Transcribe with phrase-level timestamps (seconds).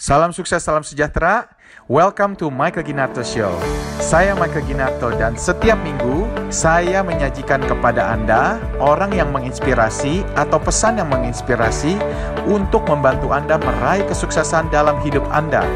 [0.00, 1.44] Salam sukses, salam sejahtera.
[1.84, 3.52] Welcome to Michael Ginarto Show.
[4.00, 11.04] Saya Michael Ginarto dan setiap minggu saya menyajikan kepada Anda orang yang menginspirasi atau pesan
[11.04, 12.00] yang menginspirasi
[12.48, 15.68] untuk membantu Anda meraih kesuksesan dalam hidup Anda.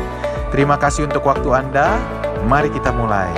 [0.49, 1.93] Terima kasih untuk waktu Anda.
[2.49, 3.29] Mari kita mulai.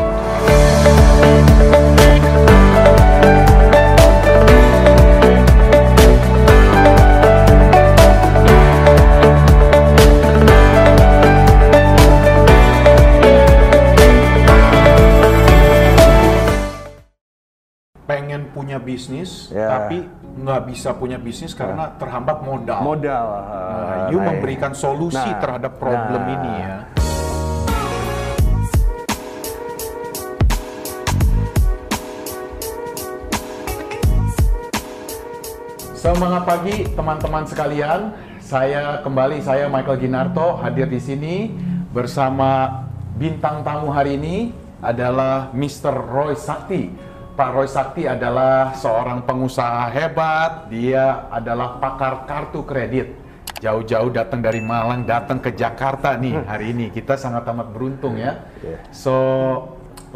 [18.66, 19.70] Punya bisnis Ya.
[19.70, 20.02] tapi
[20.42, 22.82] nggak bisa punya bisnis karena terhambat modal.
[22.82, 23.26] modal.
[23.30, 26.34] Nah, you nah, memberikan solusi nah, terhadap problem nah.
[26.34, 26.76] ini ya.
[35.94, 38.00] Semangat pagi teman-teman sekalian.
[38.42, 41.54] Saya kembali saya Michael Ginarto hadir di sini
[41.94, 42.82] bersama
[43.14, 45.94] bintang tamu hari ini adalah Mr.
[45.94, 47.05] Roy Sakti.
[47.36, 50.72] Pak Roy Sakti adalah seorang pengusaha hebat.
[50.72, 53.12] Dia adalah pakar kartu kredit.
[53.60, 56.88] Jauh-jauh datang dari Malang, datang ke Jakarta nih hari ini.
[56.88, 58.40] Kita sangat amat beruntung ya.
[58.64, 58.78] Iya.
[58.88, 59.16] So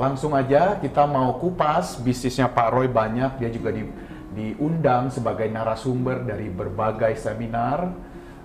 [0.01, 3.37] langsung aja kita mau kupas bisnisnya Pak Roy banyak.
[3.37, 3.85] Dia juga di,
[4.33, 7.93] diundang sebagai narasumber dari berbagai seminar.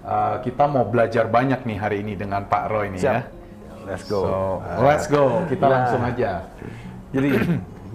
[0.04, 3.24] Uh, kita mau belajar banyak nih hari ini dengan Pak Roy nih ya.
[3.24, 3.88] Siap.
[3.88, 4.20] Let's go.
[4.20, 4.84] So Ah.
[4.84, 5.24] let's go.
[5.48, 5.72] Kita Nah.
[5.80, 6.32] langsung aja.
[7.16, 7.30] Jadi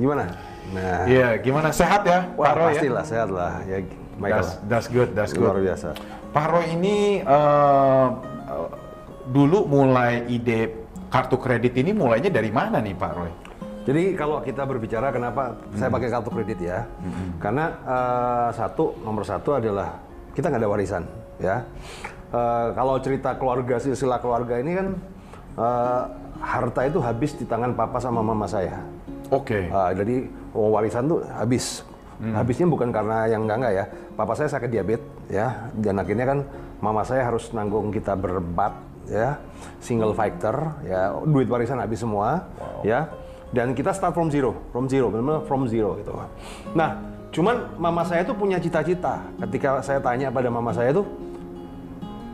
[0.00, 0.25] gimana?
[0.70, 2.72] Nah, Iya, gimana sehat ya Pak Roy ya?
[2.78, 3.78] pastilah sehat lah ya
[4.20, 4.38] Michael.
[4.38, 5.50] That's, that's good, that's good.
[5.50, 5.96] Luar biasa.
[6.30, 8.06] Pak Roy ini eh,
[9.30, 13.32] dulu mulai ide kartu kredit ini mulainya dari mana nih Pak Roy?
[13.80, 16.86] Jadi kalau kita berbicara kenapa saya pakai kartu kredit ya?
[17.42, 19.98] Karena eh, satu nomor satu adalah
[20.30, 21.02] kita nggak ada warisan
[21.42, 21.66] ya.
[22.30, 24.86] Eh, kalau cerita keluarga silsilah keluarga ini kan
[25.58, 26.02] eh,
[26.41, 28.78] harta itu habis di tangan papa sama mama saya.
[29.31, 29.70] Oke.
[29.70, 31.87] Ah, jadi uang warisan tuh habis.
[32.21, 33.84] Habisnya bukan karena yang enggak enggak ya.
[34.12, 36.38] Papa saya sakit diabetes ya, dan akhirnya kan
[36.84, 38.77] mama saya harus nanggung kita berempat
[39.09, 39.41] ya,
[39.81, 40.53] single fighter
[40.84, 42.44] ya, duit warisan habis semua
[42.84, 43.09] ya.
[43.56, 46.12] Dan kita start from zero, from zero, benar-benar from zero gitu.
[46.77, 47.00] Nah,
[47.33, 49.25] cuman mama saya tuh punya cita-cita.
[49.41, 51.09] Ketika saya tanya pada mama saya tuh,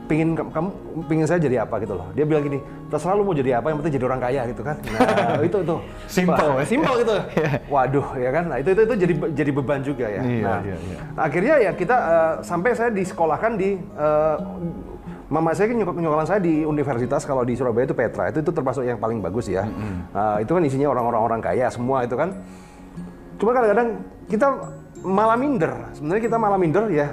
[0.07, 0.71] pingin kamu
[1.11, 2.07] pingin saya jadi apa gitu loh.
[2.15, 4.77] Dia bilang gini terserah lu mau jadi apa yang penting jadi orang kaya gitu kan.
[4.79, 5.77] Nah itu itu.
[6.07, 6.67] Simple, Wah, ya.
[6.67, 7.15] simple gitu.
[7.75, 8.45] Waduh ya kan.
[8.49, 10.23] Nah itu itu, itu jadi jadi beban juga ya.
[10.23, 10.99] Iya, nah iya, iya.
[11.19, 14.37] akhirnya ya kita eh, sampai saya disekolahkan di eh,
[15.27, 17.27] Mama saya kan nyokap nyokolan saya di universitas.
[17.27, 18.31] Kalau di Surabaya itu Petra.
[18.31, 19.67] Itu itu termasuk yang paling bagus ya.
[20.15, 22.31] Nah, itu kan isinya orang-orang orang kaya semua itu kan.
[23.35, 24.47] Cuma kadang-kadang kita
[25.03, 25.75] malah minder.
[25.99, 27.11] Sebenarnya kita malah minder ya.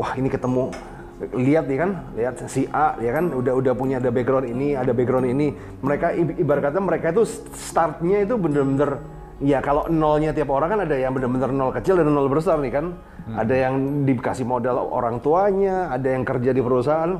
[0.00, 0.72] Wah ini ketemu
[1.20, 4.96] lihat nih kan lihat si A ya kan udah udah punya ada background ini ada
[4.96, 5.52] background ini.
[5.84, 9.04] Mereka ibarat kata mereka itu startnya itu bener-bener
[9.44, 12.72] ya kalau nolnya tiap orang kan ada yang bener-bener nol kecil dan nol besar nih
[12.72, 12.96] kan.
[13.30, 17.14] Ada yang dikasih modal orang tuanya ada yang kerja di perusahaan.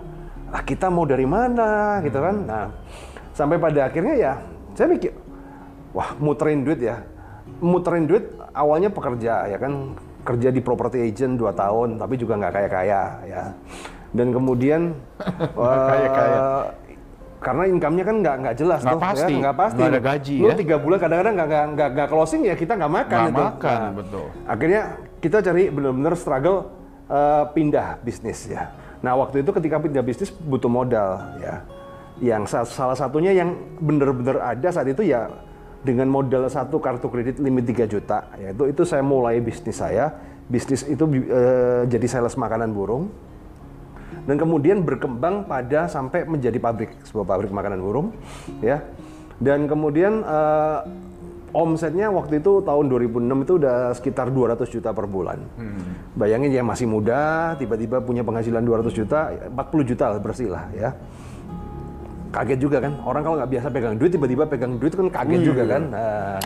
[0.50, 2.37] Ah kita mau dari mana gitu kan?
[2.49, 2.66] Nah
[3.37, 4.33] sampai pada akhirnya ya
[4.75, 5.12] saya mikir
[5.93, 7.05] wah muterin duit ya.
[7.60, 12.53] Muterin duit awalnya pekerja ya kan kerja di property agent 2 tahun tapi juga nggak
[12.53, 13.42] kaya kaya ya
[14.10, 14.81] dan kemudian
[15.31, 16.42] eh, kaya-kaya.
[17.41, 19.32] karena income-nya kan nggak nggak jelas Nggak tuh pasti.
[19.32, 20.54] ya, nggak pasti Nggak ada gaji, lu ya.
[20.54, 23.78] tiga bulan kadang-kadang nggak nggak nggak nggak closing ya kita nggak makan Nggak itu makan,
[23.78, 24.26] Nah, betul.
[24.44, 24.82] akhirnya
[25.19, 26.59] kita cari benar-benar struggle
[27.06, 28.69] eh, pindah bisnis ya
[29.00, 31.10] nah waktu itu ketika pindah bisnis butuh modal
[31.41, 31.64] ya
[32.20, 33.48] yang sa- salah satunya yang
[33.78, 35.32] benar-benar ada saat itu ya
[35.80, 40.12] dengan modal satu kartu kredit limit 3 juta yaitu itu saya mulai bisnis saya.
[40.50, 43.08] Bisnis itu eh, jadi sales makanan burung.
[44.26, 48.12] Dan kemudian berkembang pada sampai menjadi pabrik sebuah pabrik makanan burung
[48.60, 48.84] ya.
[49.41, 50.78] Dan kemudian eh,
[51.56, 55.41] omsetnya waktu itu tahun 2006 itu udah sekitar 200 juta per bulan.
[56.18, 59.18] Bayangin ya masih muda tiba-tiba punya penghasilan 200 juta
[59.48, 60.92] 40 juta lah bersih lah ya
[62.30, 62.92] kaget juga kan.
[63.03, 65.82] Orang kalau nggak biasa pegang duit tiba-tiba pegang duit kan kaget juga kan.
[65.91, 66.38] Nah,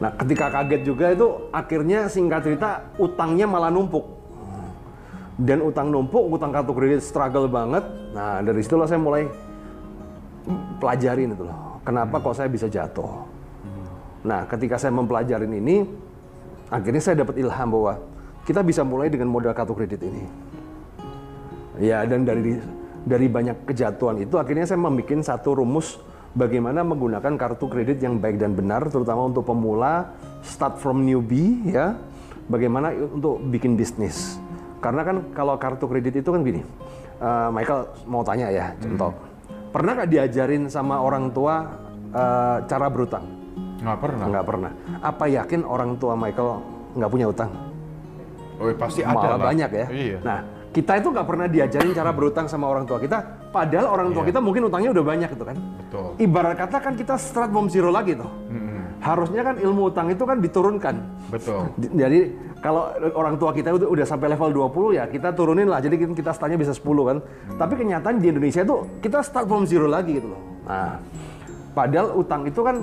[0.00, 4.18] nah ketika kaget juga itu akhirnya singkat cerita utangnya malah numpuk.
[5.40, 7.84] Dan utang numpuk utang kartu kredit struggle banget.
[8.12, 9.24] Nah dari situlah saya mulai
[10.80, 11.80] pelajarin itu loh.
[11.80, 13.24] Kenapa kok saya bisa jatuh?
[14.20, 15.88] Nah ketika saya mempelajarin ini
[16.68, 17.96] akhirnya saya dapat ilham bahwa
[18.44, 20.24] kita bisa mulai dengan modal kartu kredit ini.
[21.80, 22.60] Ya, dan dari
[23.04, 25.96] dari banyak kejatuhan itu akhirnya saya membuat satu rumus
[26.36, 30.14] bagaimana menggunakan kartu kredit yang baik dan benar terutama untuk pemula,
[30.44, 31.96] start from newbie ya.
[32.50, 34.34] Bagaimana untuk bikin bisnis.
[34.82, 36.62] Karena kan kalau kartu kredit itu kan gini.
[37.20, 39.12] eh, Michael mau tanya ya, contoh.
[39.70, 41.62] Pernah nggak diajarin sama orang tua
[42.10, 43.22] eh, cara berutang?
[43.78, 44.26] Nggak pernah.
[44.26, 44.70] Nggak pernah.
[44.98, 46.50] Apa yakin orang tua Michael
[46.98, 47.50] nggak punya utang?
[48.60, 49.46] Oh, pasti ada Malah lah.
[49.46, 49.86] banyak ya.
[49.88, 50.18] Iya.
[50.20, 50.38] Nah,
[50.70, 53.18] kita itu nggak pernah diajarin cara berutang sama orang tua kita.
[53.50, 55.56] Padahal orang tua kita mungkin utangnya udah banyak gitu kan.
[55.58, 56.08] Betul.
[56.16, 58.30] Ibarat kata kan kita start from zero lagi tuh.
[59.00, 60.94] Harusnya kan ilmu utang itu kan diturunkan.
[61.32, 61.72] Betul.
[61.74, 62.18] Di- Jadi
[62.60, 62.86] kalau
[63.16, 65.80] orang tua kita udah, udah sampai level 20 ya kita turunin lah.
[65.80, 67.16] Jadi kita startnya bisa 10 kan.
[67.56, 70.40] Tapi kenyataan di Indonesia itu kita start from zero lagi gitu loh.
[70.68, 71.00] Nah,
[71.72, 72.76] padahal utang itu kan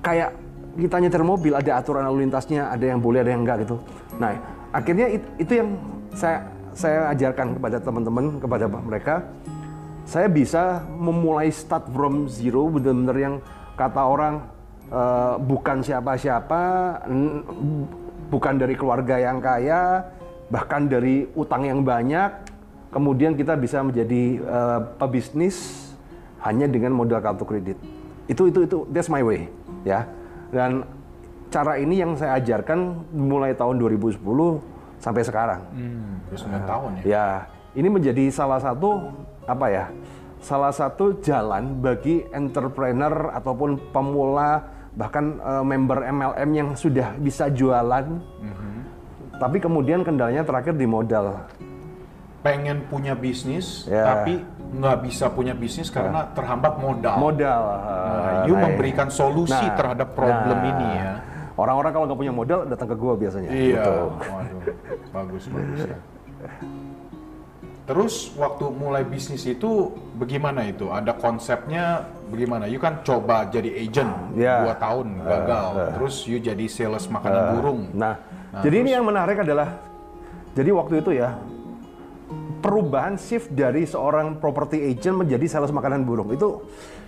[0.00, 0.32] kayak
[0.76, 3.76] kita nyetir mobil ada aturan lalu lintasnya, ada yang boleh, ada yang enggak gitu.
[4.16, 4.32] Nah,
[4.72, 5.68] akhirnya it- itu yang
[6.16, 6.40] saya
[6.76, 9.24] saya ajarkan kepada teman-teman, kepada mereka.
[10.06, 13.34] Saya bisa memulai start from zero, benar-benar yang
[13.74, 14.44] kata orang
[14.92, 16.62] eh, bukan siapa-siapa,
[18.30, 20.04] bukan dari keluarga yang kaya,
[20.52, 22.54] bahkan dari utang yang banyak.
[22.92, 25.90] Kemudian kita bisa menjadi eh, pebisnis
[26.44, 27.80] hanya dengan modal kartu kredit.
[28.30, 29.48] Itu itu itu that's my way,
[29.82, 30.06] ya.
[30.52, 30.86] Dan
[31.50, 35.60] cara ini yang saya ajarkan mulai tahun 2010 sampai sekarang.
[35.72, 37.02] Hmm, 9 tahun ya.
[37.04, 37.26] Ya,
[37.76, 39.12] ini menjadi salah satu
[39.44, 39.84] apa ya?
[40.40, 44.62] Salah satu jalan bagi entrepreneur ataupun pemula
[44.96, 48.06] bahkan eh, member MLM yang sudah bisa jualan.
[49.36, 51.44] Tapi kemudian kendalanya terakhir di modal.
[52.40, 54.16] Pengen punya bisnis, Ya.
[54.16, 57.16] tapi nggak bisa punya bisnis karena terhambat modal.
[57.20, 57.62] Modal.
[57.68, 60.70] Nah, eh, you nah, memberikan solusi nah, terhadap problem nah.
[60.72, 61.12] ini ya.
[61.56, 63.48] Orang-orang kalau nggak punya modal datang ke gua biasanya.
[63.48, 63.80] Iya.
[63.80, 63.94] Gitu.
[64.12, 64.60] Waduh,
[65.12, 65.98] bagus bagus ya.
[67.86, 70.90] Terus waktu mulai bisnis itu bagaimana itu?
[70.90, 72.66] Ada konsepnya bagaimana?
[72.66, 77.80] You kan coba jadi agent dua tahun gagal, terus you jadi sales makanan burung.
[77.94, 78.18] Nah,
[78.58, 79.78] jadi ini yang menarik adalah,
[80.58, 81.38] jadi waktu itu ya,
[82.60, 86.64] perubahan shift dari seorang property agent menjadi sales makanan burung itu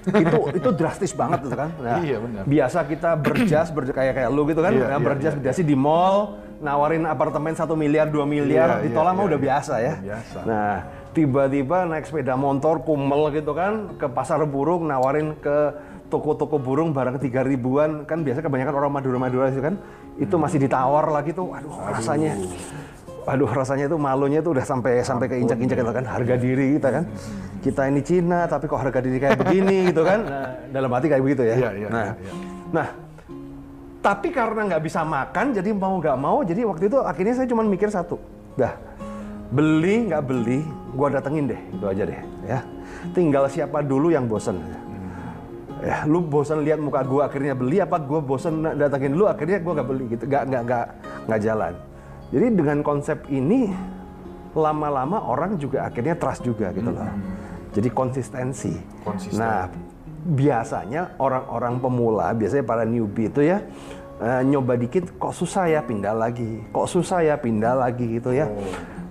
[0.09, 1.69] itu itu drastis banget gitu kan.
[1.83, 2.43] Nah, Iya, benar.
[2.49, 5.77] Biasa kita berjas ber, kayak kayak lu gitu kan, Iya, nah, iya, berjas iya, di
[5.77, 9.47] mall, nawarin apartemen satu miliar, 2 miliar, Iya, ditolak iya, mah iya, udah iya.
[9.51, 9.95] biasa ya.
[10.01, 10.39] Biasa.
[10.49, 10.75] Nah,
[11.13, 15.75] tiba-tiba naik sepeda motor kumel gitu kan ke pasar burung nawarin ke
[16.09, 19.75] toko-toko burung barang tiga ribuan kan biasa kebanyakan orang Madura-Madura itu kan
[20.17, 22.33] itu masih ditawar lagi tuh aduh, rasanya
[23.29, 26.05] aduh rasanya itu malunya tuh udah sampai sampai ke injak-injak gitu kan.
[26.09, 27.05] harga diri kita kan.
[27.61, 30.21] Kita ini Cina tapi kok harga diri kayak begini gitu kan?
[30.25, 31.55] Nah, dalam hati kayak begitu ya.
[31.55, 32.05] Iya, iya, nah.
[32.09, 32.33] iya, iya.
[32.69, 32.89] nah
[33.99, 37.63] tapi karena nggak bisa makan jadi mau nggak mau jadi waktu itu akhirnya saya cuma
[37.67, 38.17] mikir satu.
[38.57, 38.73] Dah
[39.53, 40.65] beli nggak beli
[40.97, 41.61] gua datengin deh.
[41.77, 42.59] Itu aja deh ya.
[43.13, 44.57] Tinggal siapa dulu yang bosen.
[45.79, 49.73] Ya lu bosen lihat muka gua akhirnya beli apa gua bosen datengin dulu akhirnya gua
[49.77, 50.25] nggak beli gitu.
[50.25, 50.87] Nggak nggak nggak
[51.29, 51.75] nggak jalan
[52.29, 53.73] jadi dengan konsep ini
[54.53, 57.09] lama-lama orang juga akhirnya trust juga gitu loh
[57.73, 59.39] jadi konsistensi Konsisten.
[59.39, 59.69] nah
[60.29, 63.63] biasanya orang-orang pemula biasanya para newbie itu ya
[64.19, 68.51] eh, nyoba dikit kok susah ya pindah lagi kok susah ya pindah lagi gitu ya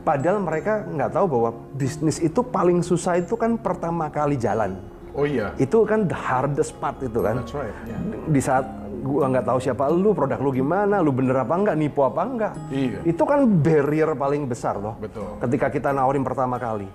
[0.03, 4.77] padahal mereka nggak tahu bahwa bisnis itu paling susah itu kan pertama kali jalan
[5.17, 5.49] Oh iya.
[5.57, 7.73] itu kan the hardest part itu kan That's right.
[7.89, 7.97] ya.
[8.29, 8.69] di saat
[8.99, 9.87] gua nggak tahu siapa.
[9.87, 10.99] Lu produk lu gimana?
[10.99, 12.99] Lu bener apa enggak nipu apa enggak Iya.
[13.03, 14.95] itu kan barrier paling besar loh.
[14.97, 15.27] Betul.
[15.39, 16.87] ketika kita nawarin pertama kali.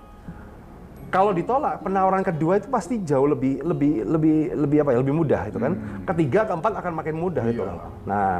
[1.07, 4.99] Kalau ditolak penawaran kedua itu pasti jauh lebih lebih lebih lebih apa ya?
[4.99, 5.73] Lebih mudah itu kan.
[6.03, 7.61] Ketiga keempat akan makin mudah itu.
[7.61, 7.69] Hmm.
[7.69, 7.89] Iyalah.
[8.03, 8.33] nah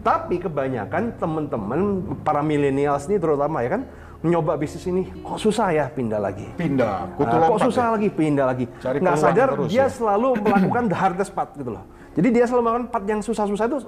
[0.00, 1.80] tapi kebanyakan teman-teman
[2.24, 3.82] para millennials ini terutama ya kan
[4.20, 6.48] nyoba bisnis ini kok susah ya pindah lagi?
[6.54, 7.92] Pindah, Nah, kok susah ya?
[7.96, 8.64] lagi pindah lagi?
[8.80, 9.86] Cari nggak sadar terus dia ya?
[9.88, 13.78] selalu melakukan the hardest part gitu loh jadi dia selalu melakukan part yang susah-susah itu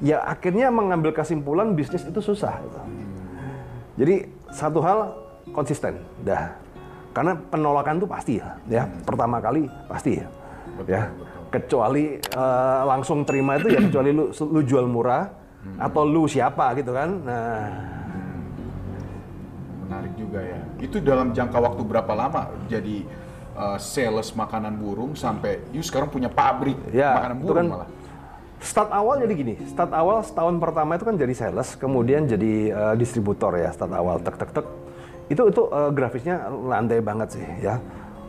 [0.00, 2.78] ya akhirnya mengambil kesimpulan bisnis itu susah gitu.
[4.00, 4.14] jadi
[4.52, 6.54] satu hal konsisten dah.
[7.16, 8.84] Karena penolakan itu pasti ya, ya.
[9.08, 10.28] Pertama kali pasti ya
[10.76, 11.02] Betul, ya.
[11.08, 11.26] betul.
[11.48, 15.24] kecuali eh, langsung terima itu ya kecuali lu lu jual murah
[15.80, 17.08] atau lu siapa gitu kan.
[17.24, 17.68] Nah.
[19.88, 20.60] Menarik juga ya.
[20.76, 23.08] Itu dalam jangka waktu berapa lama jadi
[23.56, 27.88] uh, sales makanan burung sampai you sekarang punya pabrik Ya, makanan burung kan malah.
[28.56, 32.94] Start awal jadi gini, start awal setahun pertama itu kan jadi sales, kemudian jadi eh,
[32.96, 34.64] distributor ya, start awal tek tek tek.
[35.28, 37.76] Itu itu eh, grafisnya landai banget sih ya.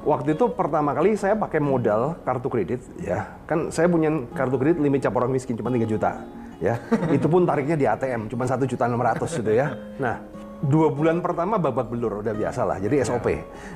[0.03, 3.39] Waktu itu pertama kali saya pakai modal kartu kredit ya.
[3.47, 6.19] Kan saya punya kartu kredit limit cap orang miskin cuma 3 juta
[6.59, 6.75] ya.
[7.15, 9.79] itu pun tariknya di ATM cuma satu juta 600 gitu ya.
[9.95, 10.19] Nah,
[10.57, 13.29] dua bulan pertama babak belur udah biasa lah jadi SOP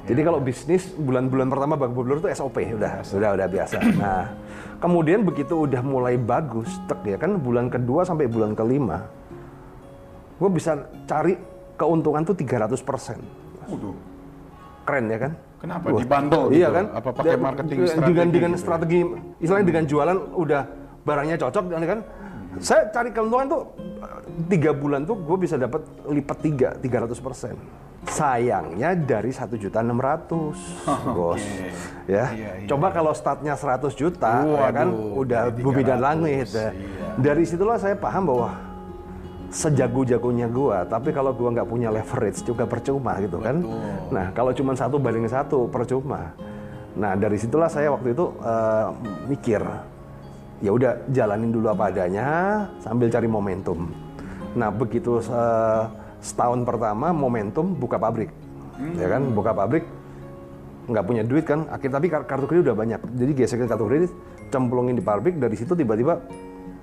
[0.10, 4.34] jadi kalau bisnis bulan-bulan pertama babak belur itu SOP udah sudah udah biasa nah
[4.82, 9.06] kemudian begitu udah mulai bagus tek ya kan bulan kedua sampai bulan kelima
[10.42, 10.74] gue bisa
[11.06, 11.38] cari
[11.78, 13.22] keuntungan tuh 300 persen
[13.70, 13.96] Waduh.
[14.86, 15.32] keren ya kan.
[15.62, 15.94] Kenapa?
[15.94, 16.78] Wah, Dibantu Iya gitu?
[16.82, 16.86] kan.
[16.98, 18.64] Apa pakai marketing dengan, strategi Dengan dengan gitu ya?
[18.66, 19.00] strategi,
[19.38, 20.62] istilahnya dengan jualan udah
[21.06, 22.00] barangnya cocok kan.
[22.60, 23.62] Saya cari keuntungan tuh
[24.52, 27.56] tiga bulan tuh gue bisa dapat lipat tiga, 300 persen.
[28.02, 30.58] Sayangnya dari satu juta enam ratus,
[31.16, 31.38] bos.
[32.10, 36.08] Ya, Iya, iya, coba kalau startnya 100 juta, ya kan, Waduh, udah bumi dan 300,
[36.10, 36.48] langit.
[36.50, 36.74] ya.
[36.74, 37.08] iya.
[37.22, 38.50] Dari situlah saya paham bahwa
[39.52, 43.60] sejago-jagonya gua, tapi kalau gua nggak punya leverage juga percuma gitu kan.
[44.10, 46.32] Nah kalau cuma satu banding satu percuma.
[46.96, 48.88] Nah dari situlah saya waktu itu eh,
[49.28, 49.62] mikir,
[50.62, 52.28] ya udah jalanin dulu apa adanya
[52.80, 53.90] sambil cari momentum.
[54.54, 55.84] Nah begitu eh,
[56.22, 58.30] setahun pertama momentum buka pabrik,
[58.98, 59.84] ya kan buka pabrik
[60.86, 64.12] nggak punya duit kan, akhir tapi kar- kartu kredit udah banyak, jadi gesekin kartu kredit,
[64.50, 66.20] cemplungin di pabrik dari situ tiba-tiba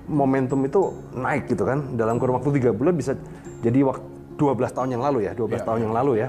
[0.07, 3.13] momentum itu naik gitu kan, dalam kurun waktu tiga bulan bisa
[3.61, 4.03] jadi waktu
[4.39, 6.27] 12 tahun yang lalu ya, 12 tahun yang lalu ya,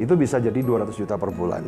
[0.00, 1.62] itu bisa jadi 200 juta per bulan,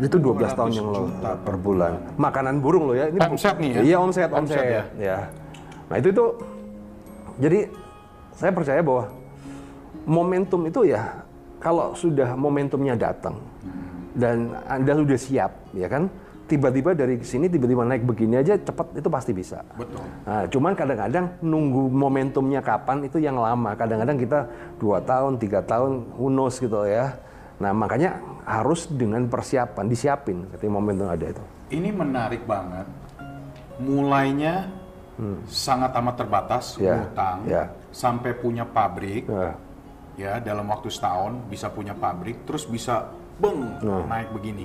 [0.00, 1.08] itu 12 tahun yang lalu
[1.44, 3.80] per bulan, makanan burung loh ya, ini Omset nih ya?
[3.84, 4.82] Iya omset, Omset omset, ya?
[4.96, 5.18] ya.
[5.88, 6.24] Nah itu itu,
[7.36, 7.58] jadi
[8.32, 9.04] saya percaya bahwa
[10.08, 11.20] momentum itu ya
[11.60, 13.36] kalau sudah momentumnya datang
[14.16, 16.08] dan anda sudah siap ya kan?
[16.48, 19.60] Tiba-tiba dari sini tiba-tiba naik begini aja cepat itu pasti bisa.
[19.76, 20.00] Betul.
[20.24, 23.76] nah, cuman kadang-kadang nunggu momentumnya kapan itu yang lama.
[23.76, 24.48] Kadang-kadang kita
[24.80, 27.20] dua tahun tiga tahun who knows gitu ya
[27.58, 32.88] nah makanya harus dengan persiapan disiapin ketika momentum ada itu Ini menarik banget.
[33.78, 34.72] Mulainya
[35.44, 36.86] sangat amat terbatas, Hmm.
[36.86, 37.62] Ya, ngutang, ya.
[37.90, 39.52] sampai punya pabrik, Nah,
[40.16, 44.06] ya dalam waktu setahun bisa punya pabrik, terus bisa beng Nah.
[44.06, 44.64] naik begini.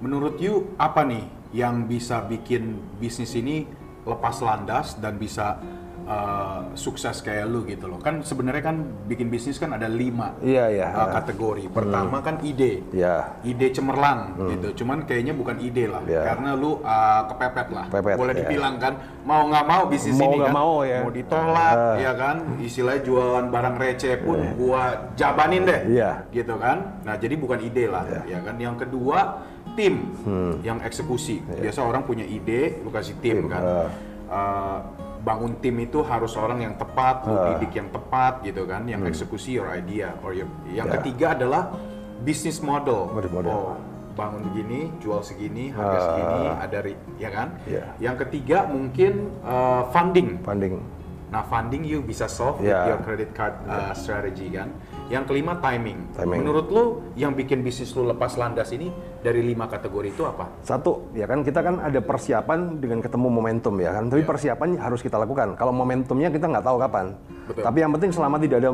[0.00, 3.68] Menurut you apa nih yang bisa bikin bisnis ini
[4.02, 5.60] lepas landas dan bisa
[6.10, 8.02] uh, sukses kayak lu gitu loh?
[8.02, 8.76] Kan sebenarnya kan
[9.06, 11.70] bikin bisnis kan ada lima iya iya uh, kategori.
[11.70, 12.82] Pertama kan ide.
[12.90, 14.82] ya ide cemerlang gitu.
[14.82, 16.10] Cuman kayaknya bukan ide lah, Hmm.
[16.10, 16.22] Ya.
[16.26, 17.86] karena lu uh, kepepet lah.
[17.88, 18.38] Pepet, Boleh ya.
[18.42, 20.98] dibilang kan, mau nggak mau bisnis Mau ini nggak kan, mau ya.
[21.04, 21.96] mau ditolak, Ah.
[22.00, 22.36] ya kan.
[22.58, 24.82] Istilahnya jualan barang receh pun gua
[25.14, 26.26] jabanin deh, Iya.
[26.32, 26.98] gitu kan.
[27.06, 28.56] Nah jadi bukan ide lah, ya kan.
[28.58, 29.44] Yang kedua
[29.76, 30.16] tim
[30.64, 31.38] yang eksekusi.
[31.46, 33.62] Biasa orang punya ide, lu kasih tim, kan.
[33.62, 33.88] ah.
[34.30, 34.78] Uh,
[35.20, 37.46] bangun tim itu harus orang yang tepat, lu Ah.
[37.54, 39.10] didik yang tepat gitu kan, yang Hmm.
[39.12, 40.96] eksekusi your idea or your- yang Ya.
[40.98, 41.76] ketiga adalah
[42.24, 43.12] business model.
[43.12, 43.52] Business model.
[43.52, 43.76] Oh,
[44.16, 46.04] bangun begini, jual segini, harga Ah.
[46.08, 46.78] segini, ada
[47.20, 47.48] ya kan?
[47.68, 47.84] Ya.
[48.00, 50.40] Yang ketiga mungkin uh, funding.
[50.40, 50.80] funding
[51.30, 52.74] Nah, funding you bisa solve Ya.
[52.82, 54.74] with your credit card uh, strategy kan.
[55.10, 56.14] Yang kelima timing.
[56.14, 56.38] Timing.
[56.46, 56.84] Menurut lu
[57.18, 60.46] yang bikin bisnis lu lepas landas ini dari lima kategori itu apa?
[60.62, 64.06] Satu, ya kan kita kan ada persiapan dengan ketemu momentum ya kan.
[64.06, 65.58] Tapi persiapan harus kita lakukan.
[65.58, 67.18] Kalau momentumnya kita nggak tahu kapan.
[67.50, 67.62] Betul.
[67.66, 68.70] Tapi yang penting selama tidak ada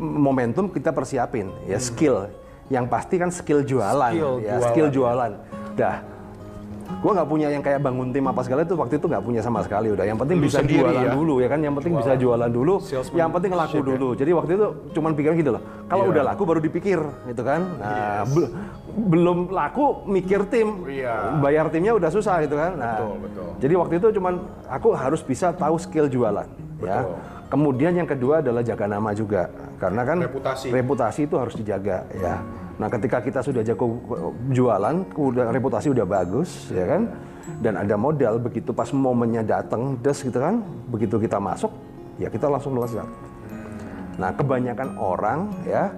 [0.00, 2.32] momentum kita persiapin ya skill.
[2.72, 5.32] Yang pasti kan skill jualan Skill ya, jualan, skill jualan.
[5.76, 6.13] Dah.
[7.00, 9.60] Gua nggak punya yang kayak bangun tim apa segala itu waktu itu nggak punya sama
[9.60, 10.04] sekali udah.
[10.04, 11.12] Yang penting Lu bisa sendiri jualan ya?
[11.12, 11.60] dulu ya kan.
[11.60, 12.74] Yang penting bisa jualan dulu.
[12.78, 13.84] Salesmanship Yang penting laku ya?
[13.84, 14.08] dulu.
[14.12, 15.62] Jadi waktu itu cuman pikiran gitu loh.
[15.84, 16.12] Kalau Iya.
[16.12, 17.60] udah laku baru dipikir gitu kan.
[17.76, 18.52] Nah, bel-
[18.94, 21.38] belum laku mikir tim Iya.
[21.38, 22.72] bayar timnya udah susah gitu kan.
[22.74, 23.48] Nah, Betul, betul.
[23.58, 24.34] Jadi waktu itu cuman
[24.66, 26.46] aku harus bisa tahu skill jualan
[26.78, 27.02] ya.
[27.02, 27.16] Betul.
[27.44, 29.46] Kemudian yang kedua adalah jaga nama juga.
[29.76, 30.66] Karena kan Reputasi.
[30.70, 32.40] reputasi itu harus dijaga ya.
[32.74, 33.86] Nah, ketika kita sudah jago
[34.50, 37.02] jualan, udah reputasi udah bagus ya kan.
[37.60, 40.58] Dan ada modal begitu pas momennya datang des gitu kan.
[40.90, 41.70] Begitu kita masuk
[42.18, 43.06] ya kita langsung melesat.
[44.14, 45.90] Nah, kebanyakan orang ya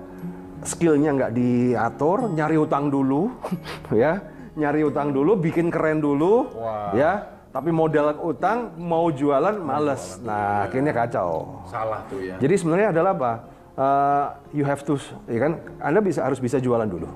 [0.64, 3.28] skillnya nggak diatur, nyari utang dulu,
[3.92, 4.24] ya,
[4.56, 6.92] nyari utang dulu, bikin keren dulu, Wah.
[6.96, 7.12] ya.
[7.56, 10.20] Tapi modal utang mau jualan males.
[10.20, 11.64] Nah, akhirnya kacau.
[11.64, 12.36] Salah tuh ya.
[12.36, 13.32] Jadi sebenarnya adalah apa?
[13.76, 14.96] Uh, you have to,
[15.28, 15.60] ya kan?
[15.84, 17.12] Anda bisa harus bisa jualan dulu,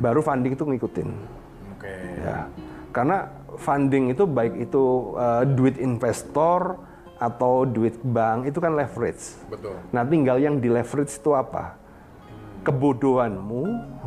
[0.00, 1.08] baru funding itu ngikutin.
[1.76, 1.92] Oke.
[2.24, 2.48] Ya,
[2.96, 3.28] karena
[3.60, 6.80] funding itu baik itu uh, duit investor
[7.20, 9.36] atau duit bank itu kan leverage.
[9.52, 9.76] Betul.
[9.92, 11.76] Nah, tinggal yang di leverage itu apa?
[12.64, 13.64] Kebodohanmu,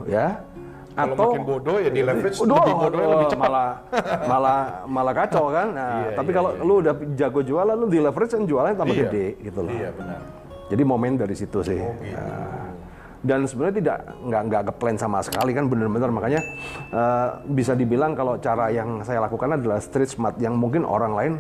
[0.10, 0.42] ya.
[0.98, 3.46] Kalau atau makin bodoh ya di leverage Aduh, lebih bodohnya aduh, lebih cepat.
[3.48, 3.70] Malah
[4.28, 4.60] malah
[4.90, 5.68] malah kacau kan.
[5.72, 6.66] Nah, Iya, tapi iya, kalau iya.
[6.66, 9.04] lu udah jago jualan, lu di leverage kan jualannya tambah Iya.
[9.08, 9.72] gede gitu loh.
[9.72, 10.20] Iya benar.
[10.70, 11.82] Jadi momen dari situ sih.
[11.82, 12.30] Oh, gitu.
[13.20, 16.40] Dan sebenarnya tidak nggak nggak ke plan sama sekali kan bener-bener makanya
[16.88, 21.34] eh, bisa dibilang kalau cara yang saya lakukan adalah street smart yang mungkin orang lain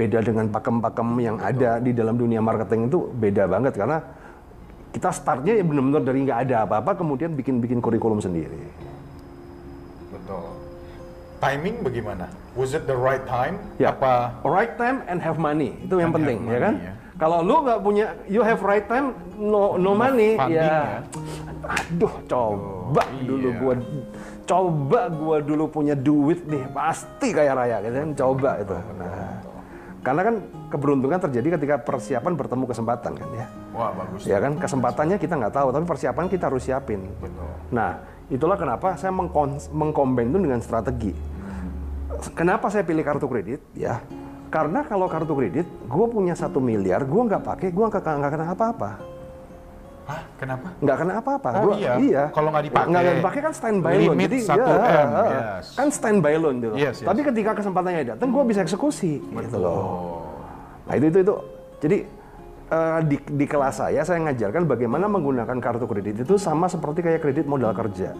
[0.00, 4.00] beda dengan pakem-pakem yang ada di dalam dunia marketing itu beda banget karena
[4.96, 8.72] kita startnya ya bener-bener dari nggak ada apa-apa kemudian bikin-bikin kurikulum sendiri.
[10.08, 10.56] Betul.
[11.36, 12.32] Timing bagaimana?
[12.56, 13.60] Was it the right time?
[13.76, 13.92] Ya.
[13.92, 16.74] Apa right time and have money itu yang And penting have ya kan.
[16.80, 16.94] money, ya.
[17.16, 21.00] Kalau lu nggak punya you have right time no no money Funding, ya.
[21.64, 23.58] aduh coba Oh, dulu iya.
[23.58, 23.74] gua
[24.46, 29.42] coba gua dulu punya duit nih pasti kaya raya gitu kan coba itu nah
[30.00, 30.34] karena kan
[30.70, 34.22] keberuntungan terjadi ketika persiapan bertemu kesempatan kan ya Wah, bagus.
[34.22, 37.50] ya kan kesempatannya kita nggak tahu tapi persiapan kita harus siapin Betul.
[37.74, 37.98] nah
[38.30, 39.10] itulah kenapa saya
[39.72, 41.10] mengkombin itu dengan strategi
[42.38, 43.98] kenapa saya pilih kartu kredit ya
[44.46, 49.16] karena kalau kartu kredit gue punya satu miliar gue nggak pakai gue nggak kena apa-apa
[50.06, 50.70] Hah, kenapa?
[50.78, 51.48] nggak kena apa-apa.
[51.50, 52.30] Oh, Gua- iya.
[52.30, 52.90] Kalau nggak dipakai.
[52.94, 54.16] nggak dipakai kan standby loan.
[54.22, 55.66] Jadi 1 ya, M, yes.
[55.74, 56.74] kan standby loan gitu.
[56.78, 57.08] Yes, yes.
[57.10, 59.74] Tapi ketika kesempatannya datang, gue bisa eksekusi gitu loh.
[59.74, 60.22] Oh.
[60.86, 61.34] Nah itu itu itu.
[61.82, 61.98] Jadi
[62.70, 67.26] eh, di, di kelas saya saya ngajarkan bagaimana menggunakan kartu kredit itu sama seperti kayak
[67.26, 68.14] kredit modal kerja.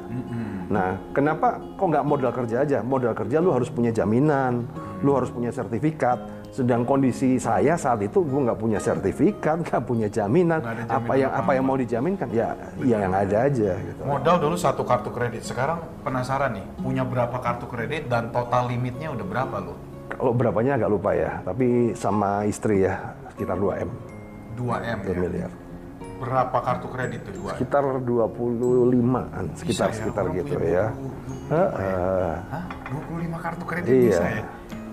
[0.66, 2.78] Nah, kenapa kok nggak modal kerja aja?
[2.82, 4.66] Modal kerja lu harus punya jaminan,
[5.02, 6.18] lu harus punya sertifikat.
[6.50, 10.58] Sedang kondisi saya saat itu gue nggak punya sertifikat, nggak punya jaminan.
[10.58, 12.26] Nggak ada apa jaminan yang apa yang mau dijaminkan?
[12.35, 12.49] Ya,
[12.82, 14.00] ya yang ada aja gitu.
[14.02, 15.46] Modal dulu satu kartu kredit.
[15.46, 19.75] Sekarang penasaran nih, punya berapa kartu kredit dan total limitnya udah berapa lo?
[20.06, 23.90] Kalau berapanya agak lupa ya, tapi sama istri ya sekitar 2 m,
[24.54, 25.18] 2 M 2 ya.
[25.18, 25.65] miliar.
[26.16, 27.56] Berapa kartu kredit tuh 2 M?
[27.61, 30.87] Sekitar 25-an, sekitar Bisa ya, sekitar orang gitu ya.
[30.96, 32.32] 20, Heeh.
[32.50, 32.64] Hah?
[32.88, 34.00] 25 kartu kredit Iya.
[34.08, 34.42] bisa ya?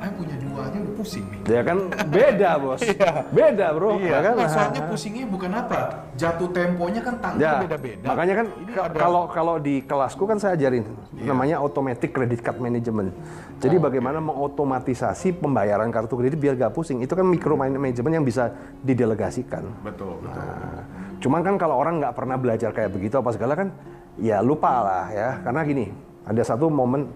[0.03, 1.39] Saya punya dua aja udah pusing nih.
[1.47, 1.77] Ya kan
[2.11, 2.81] beda bos,
[3.39, 3.95] beda bro.
[3.95, 4.33] Iya, ya kan?
[4.35, 5.79] nggak, soalnya pusingnya bukan apa,
[6.13, 8.03] jatuh temponya kan tanggal Ya, beda-beda.
[8.03, 10.83] makanya kan Ini ka- ada- kalau kalau di kelasku kan saya ajarin
[11.15, 11.23] Iya.
[11.23, 13.15] namanya automatic credit card management.
[13.57, 16.99] Jadi Oh, bagaimana mengotomatisasi pembayaran kartu kredit biar gak pusing.
[16.99, 18.51] Itu kan micro management yang bisa
[18.83, 19.63] didelegasikan.
[19.79, 20.35] betul, betul.
[20.35, 20.83] Nah,
[21.17, 23.71] cuman kan kalau orang nggak pernah belajar kayak begitu apa segala kan
[24.19, 25.39] ya lupa lah ya.
[25.39, 27.07] Karena gini, ada satu momen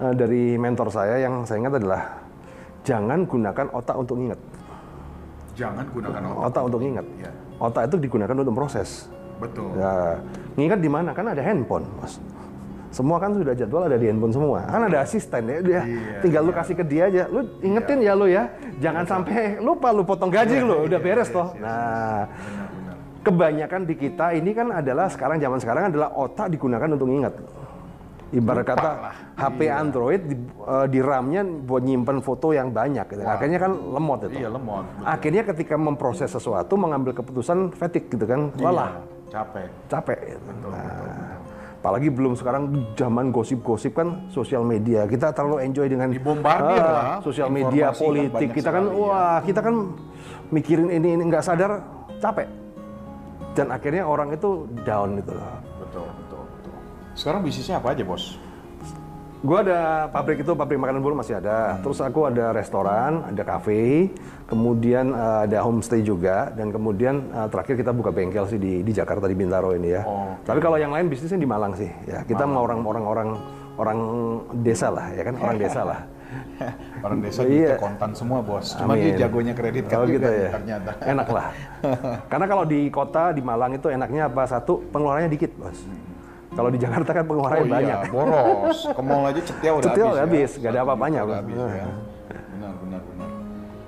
[0.00, 2.02] eh, dari mentor saya yang saya ingat adalah
[2.82, 4.40] jangan gunakan otak untuk ingat.
[5.56, 6.46] Jangan gunakan otak.
[6.52, 7.06] Otak untuk ingat.
[7.16, 7.30] Iya.
[7.56, 9.08] Otak itu digunakan untuk proses.
[9.40, 9.72] Betul.
[9.76, 10.20] Ya,
[10.56, 11.10] ngingat di mana?
[11.16, 12.20] Kan ada handphone, Mas.
[12.92, 14.64] Semua kan sudah jadwal ada di handphone semua.
[14.64, 17.28] Kan ada asisten ya, dia Iya, tinggal lu kasih ke dia aja.
[17.28, 18.48] Lu ingetin ya lu ya.
[18.80, 21.52] Jangan sampai lupa lu potong gaji lu, udah beres toh.
[21.60, 22.96] Nah, Benar-benar.
[23.20, 27.34] kebanyakan di kita ini kan adalah sekarang zaman sekarang adalah otak digunakan untuk ingat.
[28.28, 29.14] Ibarat Lupa kata lah.
[29.38, 33.06] HP Android di, eh, di RAM-nya buat nyimpen foto yang banyak.
[33.06, 33.22] gitu.
[33.22, 34.42] Akhirnya kan lemot itu.
[34.42, 34.82] Iya, lemot.
[34.84, 35.04] betul.
[35.06, 38.50] Akhirnya ketika memproses sesuatu mengambil keputusan fatigue gitu kan.
[38.56, 39.68] Lelah Iya, capek.
[39.86, 40.18] capek.
[40.66, 41.38] Nah,
[41.78, 42.62] apalagi belum sekarang
[42.94, 45.06] zaman gosip-gosip kan sosial media.
[45.06, 47.22] Kita terlalu enjoy dengan Dibombardir lah.
[47.22, 48.48] sosial media, kan politik.
[48.50, 49.06] kita kan sekali, ya.
[49.06, 49.74] wah, kita kan
[50.50, 51.78] mikirin ini ini nggak sadar
[52.18, 52.48] capek.
[53.54, 55.48] Dan akhirnya orang itu down gitu loh.
[57.16, 58.36] Sekarang bisnisnya apa aja, Bos?
[59.40, 61.78] Gua ada pabrik itu pabrik makanan bulu masih ada.
[61.78, 64.10] Terus aku ada restoran, ada kafe,
[64.44, 68.92] kemudian eh, ada homestay juga, dan kemudian eh, terakhir kita buka bengkel sih di, di
[68.92, 70.02] Jakarta di Bintaro ini ya.
[70.02, 71.88] Oh, Tapi kalau yang lain bisnisnya di Malang sih.
[72.04, 73.28] Ya kita mau orang-orang orang
[73.76, 73.98] orang
[74.64, 76.00] desa lah, ya kan orang desa lah.
[77.06, 77.78] Orang desa Iya.
[77.78, 78.74] gitu kontan semua, Bos.
[78.74, 79.14] Cuma Amin.
[79.14, 80.90] dia jagonya kredit kan Kalau gitu juga ya, ternyata.
[81.06, 81.46] enak lah.
[82.34, 84.42] Karena kalau di kota di Malang itu enaknya apa?
[84.42, 85.78] Satu pengeluarannya dikit, bos.
[86.56, 87.98] Kalau di Jakarta kan Oh pengeluarannya banyak.
[88.00, 88.78] iya, boros.
[88.88, 90.16] Ke mall aja cetia udah Cetia habis.
[90.16, 90.22] ya.
[90.24, 91.86] habis, nggak ada apa-apanya, Udah habis, ya.
[92.50, 93.28] Benar, benar, benar.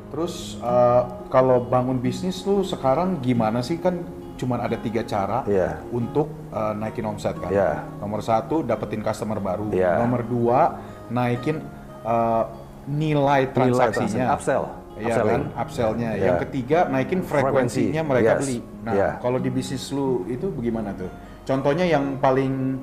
[0.08, 4.04] Terus eh, kalau bangun bisnis lu sekarang gimana sih kan
[4.38, 5.82] cuman ada tiga cara Iya.
[5.90, 7.48] untuk eh, naikin omset kan.
[7.48, 7.82] Iya.
[7.98, 9.68] Nomor satu dapetin customer baru.
[9.70, 9.98] Iya.
[9.98, 10.60] Nomor dua
[11.08, 11.64] naikin
[12.04, 12.44] eh,
[12.86, 14.32] nilai transaksinya.
[14.32, 15.28] transaksi, upsell, Iya upselling.
[15.28, 16.10] kan, upsellnya.
[16.14, 16.24] Iya.
[16.26, 18.40] Yang ketiga naikin frekuensinya Frekuensi, mereka yes.
[18.40, 18.58] beli.
[18.80, 19.08] Nah, Iya.
[19.20, 21.10] kalau di bisnis lu itu bagaimana tuh?
[21.48, 22.76] Contohnya yang paling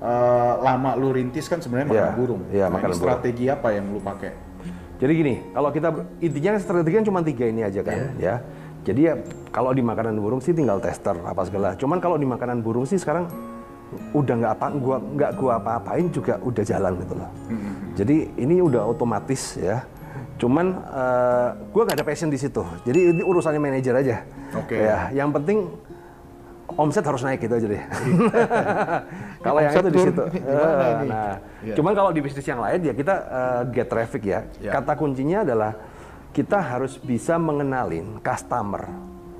[0.00, 2.40] eh, lama lu rintis kan sebenarnya Iya, makanan burung.
[2.48, 3.04] iya, Nah, ini makanan burung.
[3.04, 4.30] strategi apa yang lu pakai?
[4.96, 5.88] Jadi gini, kalau kita
[6.24, 8.40] intinya strategi kan cuma tiga ini aja kan, ya.
[8.80, 9.14] Jadi ya
[9.52, 11.76] kalau di makanan burung sih tinggal tester apa segala.
[11.76, 13.28] Cuman kalau di makanan burung sih sekarang
[14.16, 17.28] udah nggak apa gua nggak gua apa-apain juga udah jalan gitu loh.
[17.92, 19.84] Jadi ini udah otomatis ya.
[20.38, 22.62] Cuman eh, gua nggak ada passion di situ.
[22.86, 24.16] Jadi ini urusannya manajer aja.
[24.54, 24.80] Oke.
[24.80, 25.66] Ya, yang penting
[26.74, 27.82] omset harus naik gitu aja deh.
[29.46, 30.22] kalau yang itu di situ.
[30.34, 31.08] ini?
[31.08, 31.74] Nah, Iya.
[31.78, 34.40] cuman kalau di bisnis yang lain ya kita eh, get traffic ya.
[34.58, 34.72] Ya.
[34.74, 35.72] Kata kuncinya adalah
[36.34, 38.90] kita harus bisa mengenalin customer,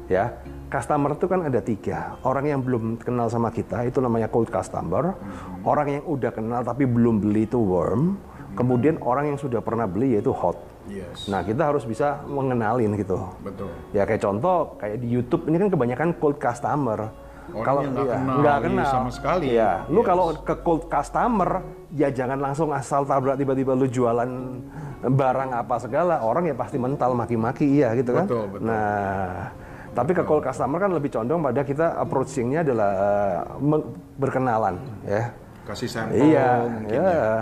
[0.08, 0.32] ya.
[0.66, 2.18] Customer itu kan ada tiga.
[2.26, 5.14] Orang yang belum kenal sama kita itu namanya cold customer.
[5.62, 8.18] Orang yang udah kenal tapi belum beli itu warm.
[8.58, 10.58] Kemudian orang yang sudah pernah beli yaitu hot.
[10.86, 11.26] Yes.
[11.26, 13.18] Nah kita harus bisa mengenalin gitu.
[13.42, 13.70] Betul.
[13.90, 17.10] Ya kayak contoh kayak di YouTube ini kan kebanyakan cold customer.
[17.46, 19.44] Orang yang nggak iya, kenal nih kenal sama sekali.
[19.54, 20.08] Iya, lu Yes.
[20.10, 21.50] kalau ke cold customer
[21.94, 24.30] ya jangan langsung asal tabrak tiba-tiba lu jualan
[25.06, 28.26] barang apa segala, orang ya pasti mental maki-maki iya gitu kan.
[28.26, 28.66] Betul, betul.
[28.66, 29.54] Nah,
[29.96, 33.88] Tapi ke call customer kan lebih condong pada kita approachingnya adalah uh, me-
[34.20, 34.76] berkenalan,
[35.08, 35.32] ya.
[35.64, 37.32] Kasih sampel Iya, mungkin ya.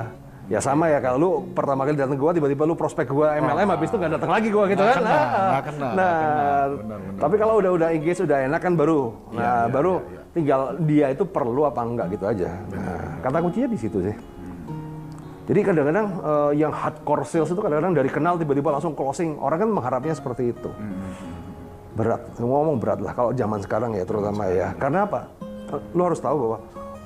[0.45, 3.89] Ya sama ya kalau lu pertama kali datang gua tiba-tiba lu prospek gua MLM habis
[3.89, 4.97] itu nggak datang lagi gua gitu kan.
[5.01, 6.05] kena, Nah, nggak kena, nah, kena.
[6.05, 7.21] Benar, benar.
[7.25, 9.01] tapi kalau udah udah engage udah enak kan baru.
[9.33, 10.21] Nah, iya, baru iya, iya.
[10.37, 12.51] tinggal dia itu perlu apa enggak gitu aja.
[12.69, 14.17] Nah, kata kuncinya di situ sih.
[15.45, 19.41] Jadi kadang-kadang eh, yang hardcore sales itu kadang-kadang dari kenal tiba-tiba langsung closing.
[19.41, 20.69] Orang kan mengharapnya seperti itu.
[21.97, 24.77] Berat, ngomong berat lah kalau zaman sekarang ya terutama ya.
[24.77, 25.25] Karena apa?
[25.97, 26.59] Lu harus tahu bahwa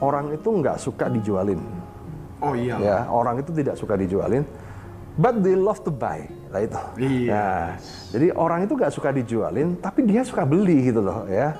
[0.03, 1.62] orang itu nggak suka dijualin.
[2.38, 2.77] Oh iya.
[2.79, 4.46] Ya, orang itu tidak suka dijualin,
[5.14, 6.22] but they love to buy.
[6.48, 6.79] Lah itu.
[6.96, 7.35] Iya.
[7.35, 7.66] Nah,
[8.09, 11.59] jadi orang itu nggak suka dijualin, tapi dia suka beli gitu loh, ya.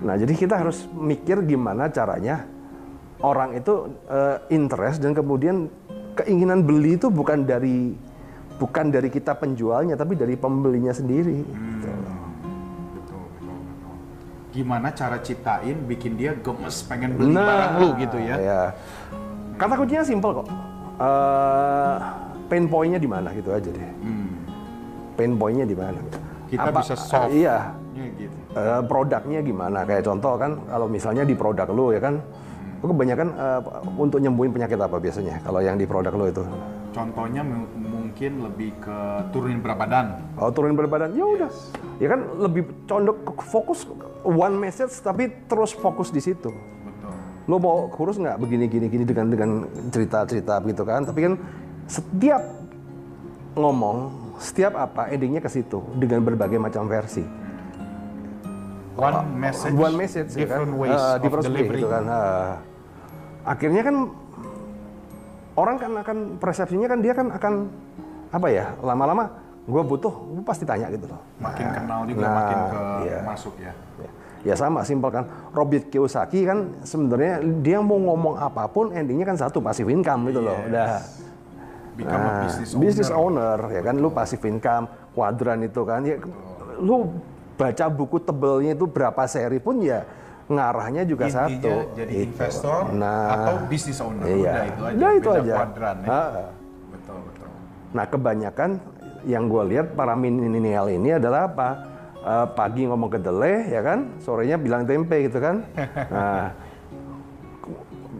[0.00, 2.48] Nah, jadi kita harus mikir gimana caranya
[3.20, 5.68] orang itu eh, interest dan kemudian
[6.16, 7.94] keinginan beli itu bukan dari
[8.56, 11.38] bukan dari kita penjualnya, tapi dari pembelinya sendiri.
[11.44, 12.16] gitu loh.
[12.92, 13.94] Betul, betul, betul.
[14.50, 18.36] Gimana cara ciptain bikin dia gemes pengen beli Nah, barang lu gitu ya?
[18.36, 18.62] ya.
[19.60, 20.46] Kata kuncinya simpel kok.
[20.96, 21.96] Eh,
[22.48, 23.90] pain point-nya di mana gitu aja deh.
[24.00, 24.32] Hmm.
[25.20, 26.00] Pain point-nya di mana?
[26.48, 27.36] Kita bisa solve.
[27.36, 27.76] Iya.
[27.92, 28.36] Ya, gitu.
[28.56, 29.84] Eh, produknya gimana?
[29.84, 32.24] Kayak contoh kan, kalau misalnya di produk lu ya kan,
[32.80, 33.60] lu kebanyakan eh,
[34.00, 35.44] untuk nyembuhin penyakit apa biasanya?
[35.44, 36.44] Kalau yang di produk lu itu?
[36.90, 38.98] Contohnya mu- mungkin lebih ke
[39.30, 40.06] turunin berat badan.
[40.34, 41.50] Oh turunin berat badan, ya udah.
[42.00, 43.84] Ya kan lebih condong ke- fokus
[44.24, 46.50] one message tapi terus fokus di situ.
[47.50, 49.50] Lo mau kurus nggak begini gini gini dengan dengan
[49.90, 51.34] cerita cerita begitu kan tapi kan
[51.84, 52.38] setiap
[53.52, 53.98] ngomong
[54.38, 57.26] setiap apa endingnya ke situ dengan berbagai macam versi
[58.92, 61.80] One message, one message ya kan different ways Ah, of different way delivery.
[61.80, 62.52] gitu kan Ah.
[63.44, 63.96] akhirnya kan
[65.56, 67.54] orang kan akan persepsinya kan dia kan akan
[68.30, 69.24] apa ya lama-lama
[69.62, 73.18] gue butuh gue pasti tanya gitu loh Makin kenal juga, Nah, makin ke iya.
[73.24, 73.72] masuk ya.
[73.98, 74.10] Ya
[74.50, 75.24] sama, simpel kan.
[75.50, 80.40] Robert Kiyosaki kan sebenarnya dia mau ngomong apa pun endingnya kan satu passive income gitu
[80.40, 80.56] loh.
[80.62, 81.00] Udah.
[81.92, 82.80] Become a Nah, business owner.
[82.80, 86.16] business owner ya kan lu passive income, kuadran itu kan ya
[86.76, 87.12] lu
[87.54, 90.00] baca buku tebelnya itu berapa seri pun ya
[90.48, 91.74] ngarahnya juga Intinya satu.
[91.92, 92.24] jadi Itu.
[92.26, 94.24] investor Nah, atau business owner.
[94.24, 94.32] Iya.
[94.32, 94.96] Udah itu aja.
[94.96, 95.54] Udah itu aja.
[95.54, 96.08] kuadran ya.
[96.90, 97.48] Betul, betul.
[97.90, 98.70] Nah, kebanyakan
[99.20, 101.68] yang gue lihat para milenial ini adalah apa?
[102.20, 104.12] Eh, pagi ngomong kedelai, ya kan?
[104.20, 105.64] Sorenya bilang tempe gitu kan?
[106.12, 106.52] Nah,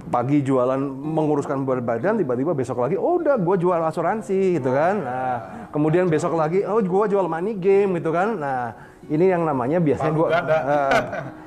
[0.09, 5.05] pagi jualan menguruskan berat badan, tiba-tiba besok lagi, oh udah gue jual asuransi gitu kan?
[5.05, 5.37] Nah,
[5.69, 8.41] kemudian besok lagi, oh gue jual money game gitu kan?
[8.41, 8.73] Nah,
[9.07, 10.59] ini yang namanya biasanya gue, gada.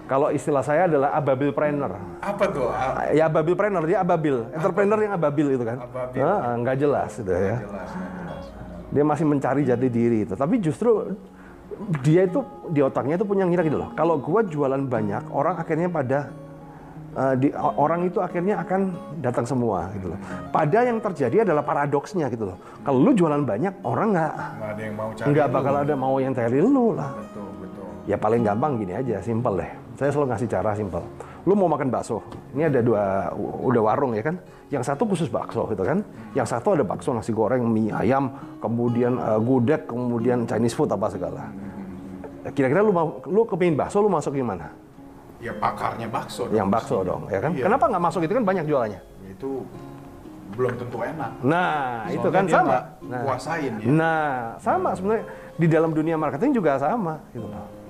[0.06, 1.98] kalau istilah saya adalah ababil planner.
[2.22, 2.70] Apa tuh?
[3.18, 5.78] Ya ababil planner, dia ababil, entrepreneur yang ababil itu kan?
[5.82, 6.22] Ababil.
[6.62, 8.46] Nggak jelas gitu ya Jelas, jelas.
[8.94, 10.38] dia masih mencari jati diri itu.
[10.38, 11.18] Tapi justru
[12.06, 13.90] dia itu di otaknya itu punya ngira gitu loh.
[13.98, 16.20] Kalau gua jualan banyak, orang akhirnya pada
[17.18, 18.82] eh, di, orang itu akhirnya akan
[19.22, 20.20] datang semua gitu loh.
[20.50, 22.58] Pada yang terjadi adalah paradoksnya gitu loh.
[22.86, 24.34] Kalau lu jualan banyak, orang nggak
[25.30, 27.12] Nggak bakal ada mau yang cari lu lah.
[27.18, 27.88] Betul, betul.
[28.10, 29.72] Ya paling gampang gini aja, simple deh.
[29.96, 31.06] Saya selalu ngasih cara simple.
[31.44, 32.24] Lu mau makan bakso,
[32.56, 34.40] ini ada dua, udah warung ya kan.
[34.72, 36.00] Yang satu khusus bakso gitu kan.
[36.32, 38.32] Yang satu ada bakso, nasi goreng, mie ayam,
[38.64, 41.52] kemudian eh, gudeg, kemudian Chinese food apa segala.
[42.56, 44.72] Kira-kira lu mau, lu kepingin bakso, lu masuk gimana?
[45.44, 46.48] Ya pakarnya bakso.
[46.48, 46.56] dong.
[46.56, 47.52] Yang bakso dong, ya kan?
[47.52, 47.68] Iya.
[47.68, 49.00] Kenapa nggak masuk itu kan banyak jualannya.
[49.28, 49.68] Itu
[50.56, 51.32] belum tentu enak.
[51.44, 52.78] Nah, itu Soalnya kan dia sama.
[53.04, 53.86] Nah, kuasain ya.
[53.90, 55.26] nah, sama sebenarnya
[55.60, 57.83] di dalam dunia marketing juga sama gitu loh.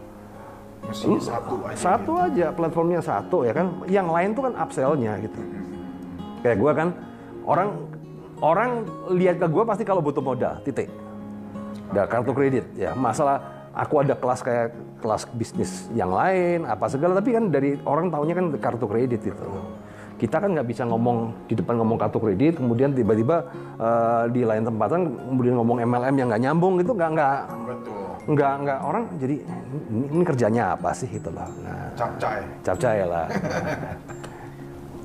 [0.83, 1.77] Mesti satu aja.
[1.79, 2.25] satu gitu.
[2.27, 5.39] aja platformnya satu ya kan yang lain tuh kan upsellnya gitu
[6.43, 6.87] kayak gue kan
[7.47, 7.69] orang
[8.43, 8.71] orang
[9.15, 10.91] lihat ke gue pasti kalau butuh modal titik
[11.93, 14.67] ada kartu kredit ya masalah aku ada kelas kayak
[14.99, 19.49] kelas bisnis yang lain apa segala tapi kan dari orang taunya kan kartu kredit itu
[20.21, 23.49] kita kan nggak bisa ngomong di depan ngomong kartu kredit kemudian tiba-tiba
[23.81, 28.02] eh, di lain tempatan kemudian ngomong MLM yang nggak nyambung gitu nggak nggak Betul.
[28.25, 29.35] Nggak nggak orang jadi
[29.89, 32.39] ini, ini kerjanya apa sih gitu loh nah Capcay.
[32.61, 33.27] capcay lah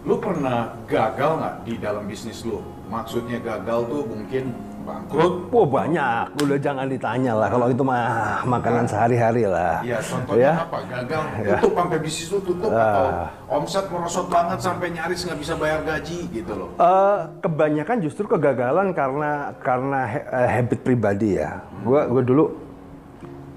[0.06, 2.64] Lu pernah gagal nggak di dalam bisnis lu?
[2.88, 5.52] Maksudnya gagal tuh mungkin bangkrut.
[5.52, 9.84] Wah banyak, udah jangan ditanya lah kalau itu mah makanan sehari-hari lah.
[9.84, 10.64] Iya, contohnya Ya.
[10.64, 10.78] apa?
[10.80, 12.80] Gagal tutup sampai bisnis lu tutup Ah.
[12.80, 13.06] atau
[13.52, 16.70] omset merosot banget sampai nyaris nggak bisa bayar gaji gitu loh.
[16.74, 21.60] Eh, kebanyakan justru kegagalan karena karena he- eh, habit pribadi ya.
[21.84, 22.44] Gua gua dulu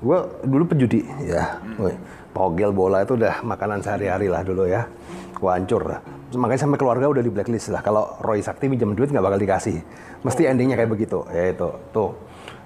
[0.02, 1.62] gua dulu penjudi ya.
[1.78, 1.96] Woi,
[2.34, 4.90] Togel bola itu udah makanan sehari-hari lah dulu ya.
[5.38, 6.00] Gua hancur lah.
[6.34, 7.86] Makanya sampai keluarga udah di blacklist lah.
[7.86, 9.78] Kalau Roy Sakti minjem duit nggak bakal dikasih.
[10.26, 11.26] Mesti endingnya kayak begitu.
[11.30, 11.70] Ya itu.
[11.94, 12.14] Tuh.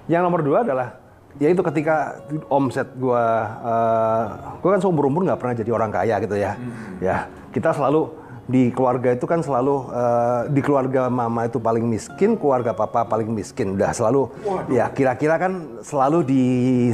[0.08, 0.88] Yang nomor dua adalah
[1.36, 3.22] ya itu ketika omset gua
[3.60, 4.24] uh,
[4.60, 6.56] gua kan seumur umur nggak pernah jadi orang kaya gitu ya
[6.96, 8.08] ya kita selalu
[8.46, 13.26] di keluarga itu kan selalu uh, di keluarga mama itu paling miskin keluarga papa paling
[13.26, 13.74] miskin.
[13.74, 14.30] Udah selalu
[14.70, 16.42] ya kira-kira kan selalu di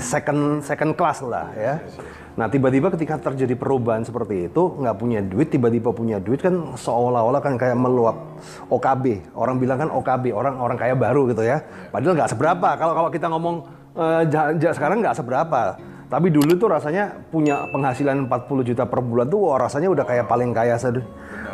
[0.00, 1.84] second second class lah ya.
[2.32, 7.44] Nah tiba-tiba ketika terjadi perubahan seperti itu nggak punya duit tiba-tiba punya duit kan seolah-olah
[7.44, 8.16] kan kayak meluap
[8.72, 11.60] OKB orang bilang kan OKB orang orang kaya baru gitu ya.
[11.92, 12.68] Padahal nggak seberapa.
[12.80, 13.56] Kalau kalau kita ngomong
[13.92, 15.76] uh, ja- ja- sekarang nggak seberapa.
[16.08, 20.28] Tapi dulu tuh rasanya punya penghasilan 40 juta per bulan tuh wah, rasanya udah kayak
[20.28, 21.00] paling kaya sedu.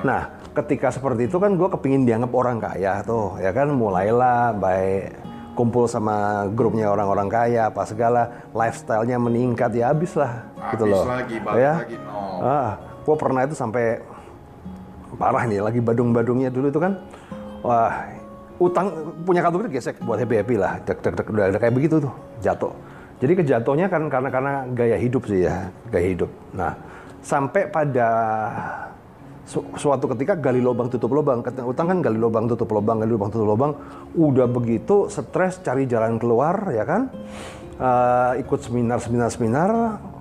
[0.04, 0.20] Nah,
[0.54, 3.70] ketika seperti itu kan gue kepingin dianggap orang kaya tuh, ya kan?
[3.70, 5.18] Mulailah baik
[5.58, 8.46] kumpul sama grupnya orang-orang kaya apa segala.
[8.54, 11.02] Lifestyle-nya meningkat ya habis lah gitu loh.
[11.02, 11.74] Lagi, balik ya?
[11.82, 12.38] lagi, nol.
[12.46, 13.98] ah gue pernah itu sampai
[15.18, 16.92] parah nih lagi badung-badungnya dulu itu kan.
[17.66, 18.06] Wah
[18.58, 20.78] utang punya kartu kredit gesek buat happy happy lah.
[20.82, 22.70] Dek, dek, dek, udah, udah kayak begitu tuh jatuh.
[23.18, 26.30] Jadi kejatuhnya kan karena karena gaya hidup sih ya gaya hidup.
[26.54, 26.78] Nah
[27.18, 28.08] sampai pada
[29.48, 33.08] su- suatu ketika gali lubang tutup lubang Ketika utang kan gali lubang tutup lubang gali
[33.08, 33.72] lubang tutup lubang
[34.12, 37.08] udah begitu stres cari jalan keluar ya kan
[37.74, 39.70] Eh, ikut seminar seminar seminar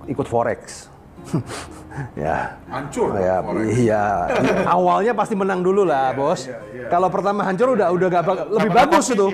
[0.06, 0.86] ikut forex
[2.14, 3.66] ya Hancur ya, Forex.
[3.76, 4.30] iya.
[4.64, 6.46] Awalnya pasti menang dulu lah, bos.
[6.86, 9.26] Kalau pertama hancur udah udah gak bak- lebih bagus itu.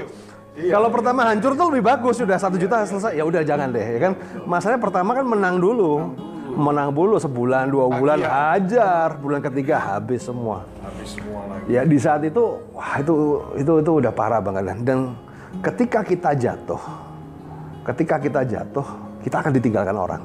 [0.64, 4.00] Kalau pertama hancur tuh lebih bagus sudah satu juta selesai ya udah jangan deh ya
[4.00, 4.12] kan.
[4.44, 6.16] Masalahnya pertama kan menang dulu.
[6.54, 10.62] Menang dulu sebulan dua bulan hajar, bulan ketiga habis semua.
[10.86, 11.66] Habis semua lagi.
[11.66, 15.18] Ya di saat itu wah itu itu itu udah parah banget dan
[15.58, 16.78] ketika kita jatuh,
[17.90, 18.86] ketika kita jatuh
[19.24, 20.22] kita akan ditinggalkan orang.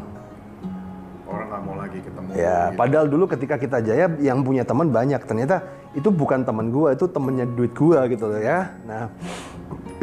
[1.25, 2.29] Orang nggak mau lagi ketemu.
[2.35, 2.77] Ya, gitu.
[2.77, 5.21] padahal dulu ketika kita jaya yang punya teman banyak.
[5.23, 5.65] Ternyata
[5.95, 8.69] itu bukan teman gua, itu temennya duit gua gitu loh ya.
[8.85, 9.07] Nah,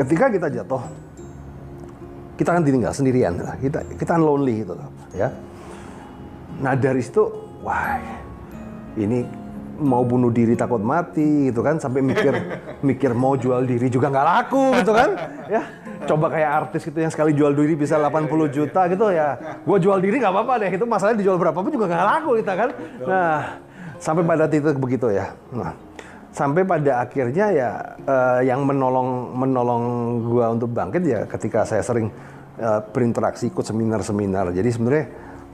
[0.00, 0.82] ketika kita jatuh,
[2.34, 3.36] kita akan ditinggal sendirian.
[3.62, 5.28] Kita kita akan lonely gitu loh, ya.
[6.60, 7.22] Nah, dari situ
[7.60, 8.00] wah
[8.96, 9.26] ini
[9.76, 11.76] mau bunuh diri takut mati gitu kan.
[11.76, 12.32] Sampai mikir
[12.88, 15.10] mikir mau jual diri juga nggak laku gitu kan.
[15.52, 15.62] Ya
[16.06, 19.36] coba kayak artis gitu yang sekali jual diri bisa 80 juta gitu ya.
[19.64, 22.52] Gua jual diri nggak apa-apa deh itu masalahnya dijual berapa pun juga nggak laku kita
[22.56, 22.68] kan.
[23.04, 23.38] Nah
[23.96, 25.32] sampai pada titik begitu ya.
[25.52, 25.72] Nah
[26.32, 27.70] sampai pada akhirnya ya
[28.04, 29.82] eh, yang menolong menolong
[30.24, 32.08] gua untuk bangkit ya ketika saya sering
[32.60, 34.52] eh, berinteraksi ikut seminar-seminar.
[34.52, 35.06] Jadi sebenarnya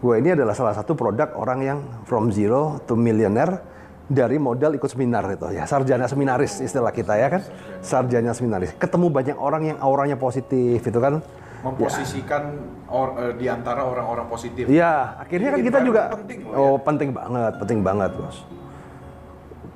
[0.03, 1.79] gue ini adalah salah satu produk orang yang
[2.11, 3.63] from zero to millionaire
[4.11, 7.43] dari modal ikut seminar itu ya sarjana seminaris istilah kita ya kan
[7.81, 11.23] sarjana seminaris ketemu banyak orang yang auranya positif itu kan
[11.63, 12.59] memposisikan
[12.91, 14.67] or- eh, di antara orang-orang positif.
[14.67, 16.59] Iya, akhirnya kan kita juga penting loh ya.
[16.59, 18.37] oh penting banget, penting banget bos.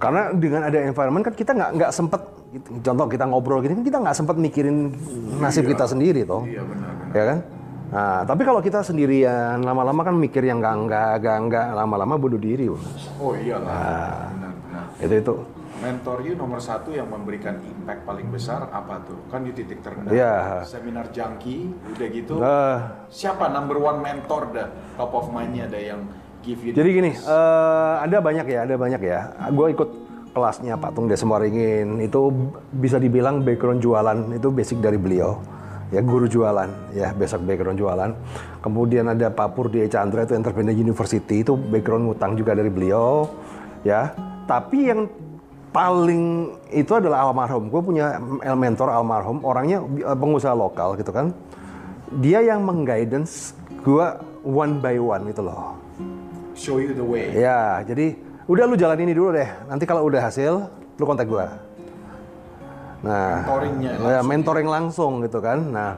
[0.02, 2.20] Karena dengan ada environment kan kita nggak nggak sempet,
[2.82, 4.98] contoh kita ngobrol gini kan kita nggak sempet mikirin
[5.38, 7.14] nasib kita sendiri toh, Iya benar benar.
[7.14, 7.38] ya kan?
[7.86, 12.40] Nah, tapi kalau kita sendirian lama-lama kan mikir yang enggak enggak enggak enggak lama-lama bunuh
[12.40, 12.82] diri, bos.
[13.22, 13.70] Oh iyalah.
[13.70, 14.26] Ah.
[14.34, 14.84] Benar benar.
[14.98, 15.34] Itu itu.
[15.76, 19.20] Mentor you nomor satu yang memberikan impact paling besar apa tuh?
[19.28, 20.10] Kan di titik terendah.
[20.10, 20.64] Iya.
[20.64, 22.34] Seminar junkie, udah gitu.
[22.40, 22.76] Eh,
[23.12, 24.68] Siapa number one mentor dah?
[24.96, 26.00] Top of mind-nya ada yang
[26.40, 29.20] give you Jadi gini, eh, ada banyak ya, ada banyak ya.
[29.52, 29.90] Gue ikut
[30.32, 32.28] kelasnya Patung Desmoringin itu
[32.72, 35.40] bisa dibilang background jualan itu basic dari beliau.
[35.94, 38.10] Ya guru jualan, ya besok background jualan.
[38.58, 43.30] Kemudian ada Pak Purdi Chandra itu Entrepreneur University itu background ngutang juga dari beliau.
[43.86, 44.10] Ya,
[44.50, 45.06] tapi yang
[45.70, 47.70] paling itu adalah almarhum.
[47.70, 48.18] Gue punya
[48.58, 51.30] mentor almarhum, orangnya eh, pengusaha lokal gitu kan.
[52.18, 53.54] Dia yang mengguidance
[53.86, 54.06] gue
[54.42, 55.78] one by one gitu loh.
[56.56, 57.30] show you the way.
[57.36, 58.16] Ya, jadi
[58.48, 59.46] udah lu jalan ini dulu deh.
[59.68, 61.60] Nanti kalau udah hasil, lu kontak gua.
[63.06, 65.58] Nah, Mentoringnya ya, langsung mentoring langsung gitu kan.
[65.70, 65.90] Nah,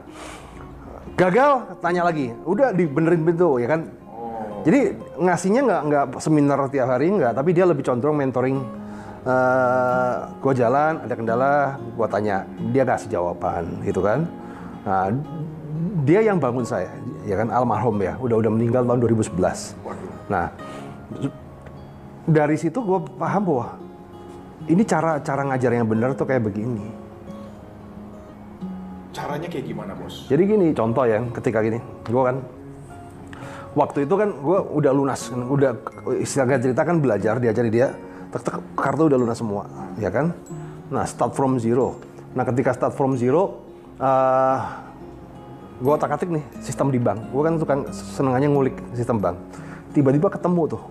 [1.17, 2.29] gagal tanya lagi.
[2.45, 3.81] Udah dibenerin itu ya kan.
[4.13, 8.59] Oh, Jadi ngasihnya nggak nggak seminar tiap hari nggak, tapi dia lebih condong mentoring.
[9.19, 14.23] eh gua jalan, ada kendala, gua tanya, dia kasih jawaban, gitu kan.
[14.87, 15.11] Nah,
[16.07, 16.87] dia yang bangun saya,
[17.27, 19.75] ya kan almarhum ya, udah udah meninggal tahun 2011.
[19.83, 20.11] waduh.
[20.31, 20.45] Nah,
[22.31, 23.67] dari situ gue paham bahwa
[24.67, 26.83] ini cara cara ngajar yang benar tuh kayak begini.
[29.09, 30.29] Caranya kayak gimana bos?
[30.29, 32.37] Jadi gini, contoh ya, ketika gini, gue kan
[33.73, 35.75] waktu itu kan gue udah lunas, udah
[36.21, 37.95] istilahnya cerita kan belajar diajari dia,
[38.29, 39.65] tek tek kartu udah lunas semua,
[39.97, 40.31] ya kan?
[40.93, 41.97] Nah, start from zero.
[42.37, 43.59] Nah, ketika start from zero,
[43.97, 44.59] eh
[45.79, 47.33] gue otak atik nih sistem di bank.
[47.33, 49.35] Gue kan tukang senengannya ngulik sistem bank.
[49.89, 50.81] Tiba-tiba ketemu tuh,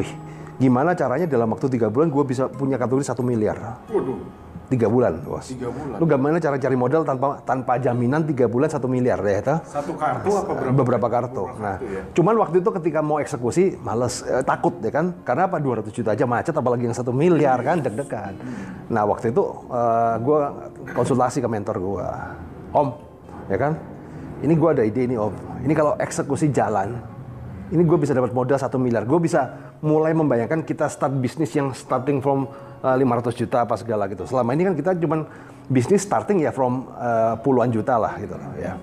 [0.00, 0.10] wih,
[0.56, 3.80] gimana caranya dalam waktu tiga bulan gue bisa punya kartu kredit satu miliar?
[3.92, 4.44] Waduh.
[4.66, 5.46] tiga bulan bos.
[5.46, 5.94] Tiga bulan.
[6.02, 9.56] Lu gimana cara cari modal tanpa tanpa jaminan tiga bulan satu miliar deh, itu?
[9.62, 10.74] Satu kartu apa berapa?
[10.74, 11.44] beberapa kartu.
[11.62, 12.02] Nah, kartu ya?
[12.10, 15.22] cuman waktu itu ketika mau eksekusi, males, eh, takut ya kan?
[15.22, 15.62] Karena apa?
[15.62, 18.34] 200 juta aja macet, apalagi yang satu miliar kan, deg-degan.
[18.90, 19.42] Nah, waktu itu
[20.18, 20.40] gue
[20.98, 22.06] konsultasi ke mentor gue,
[22.74, 22.88] Om,
[23.46, 23.72] ya kan?
[24.42, 25.62] Ini gue ada ide ini Om.
[25.62, 26.90] Ini kalau eksekusi jalan,
[27.70, 29.06] ini gue bisa dapat modal satu miliar.
[29.06, 32.50] Gue bisa mulai membayangkan kita start bisnis yang starting from
[32.82, 34.26] uh, 500 juta apa segala gitu.
[34.26, 35.30] Selama ini kan kita cuman
[35.70, 38.74] bisnis starting ya from uh, puluhan juta lah gitu loh ya.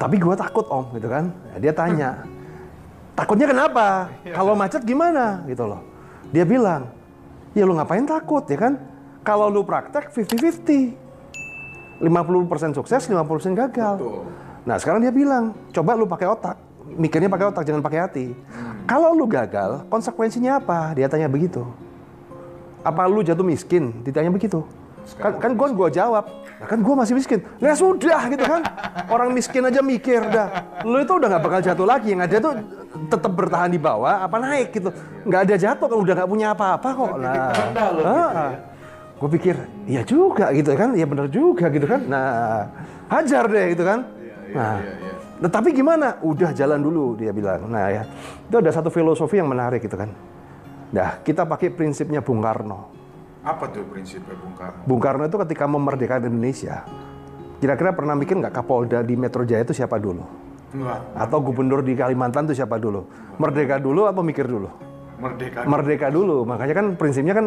[0.00, 1.28] Tapi gue takut om gitu kan.
[1.60, 2.24] Dia tanya,
[3.12, 4.08] takutnya kenapa?
[4.24, 5.84] Kalau macet gimana gitu loh.
[6.32, 6.88] Dia bilang,
[7.52, 8.80] ya lu ngapain takut ya kan?
[9.26, 11.04] Kalau lu praktek 50-50.
[11.98, 13.98] 50% sukses, 50% gagal.
[13.98, 14.22] Betul.
[14.62, 16.67] Nah sekarang dia bilang, coba lu pakai otak.
[16.96, 18.26] Mikirnya pakai otak, jangan pakai hati.
[18.88, 20.96] Kalau lu gagal, konsekuensinya apa?
[20.96, 21.66] Dia tanya begitu.
[22.80, 23.92] Apa lu jatuh miskin?
[24.00, 24.64] Ditanya begitu.
[25.16, 26.28] Kan, kan gue gua jawab,
[26.60, 27.40] nah, kan gue masih miskin.
[27.64, 28.60] Nah sudah gitu kan.
[29.08, 30.80] Orang miskin aja mikir dah.
[30.84, 32.12] Lu itu udah nggak bakal jatuh lagi.
[32.12, 32.52] Yang ada tuh
[33.08, 34.92] tetap bertahan di bawah, apa naik gitu.
[35.24, 37.12] Nggak ada jatuh kalau udah nggak punya apa-apa kok.
[37.24, 37.52] Nah,
[37.96, 38.46] ya.
[39.18, 39.56] gue pikir,
[39.88, 42.00] iya juga gitu kan, iya bener juga gitu kan.
[42.04, 42.68] Nah,
[43.08, 44.04] hajar deh gitu kan.
[44.52, 45.17] Nah, iya, iya.
[45.38, 46.18] Nah, tapi gimana?
[46.18, 47.70] Udah jalan dulu dia bilang.
[47.70, 48.02] Nah ya,
[48.50, 50.10] itu ada satu filosofi yang menarik gitu kan.
[50.90, 52.90] Nah, kita pakai prinsipnya Bung Karno.
[53.46, 54.82] Apa tuh prinsipnya Bung Karno?
[54.82, 56.82] Bung Karno itu ketika memerdekakan Indonesia,
[57.62, 60.26] kira-kira pernah mikir nggak Kapolda di Metro Jaya itu siapa dulu?
[60.74, 61.00] Enggak.
[61.14, 63.06] Atau gubernur di Kalimantan itu siapa dulu?
[63.38, 64.68] Merdeka dulu apa mikir dulu?
[65.18, 65.66] Merdeka.
[65.66, 66.46] Merdeka dulu.
[66.46, 67.46] Makanya kan prinsipnya kan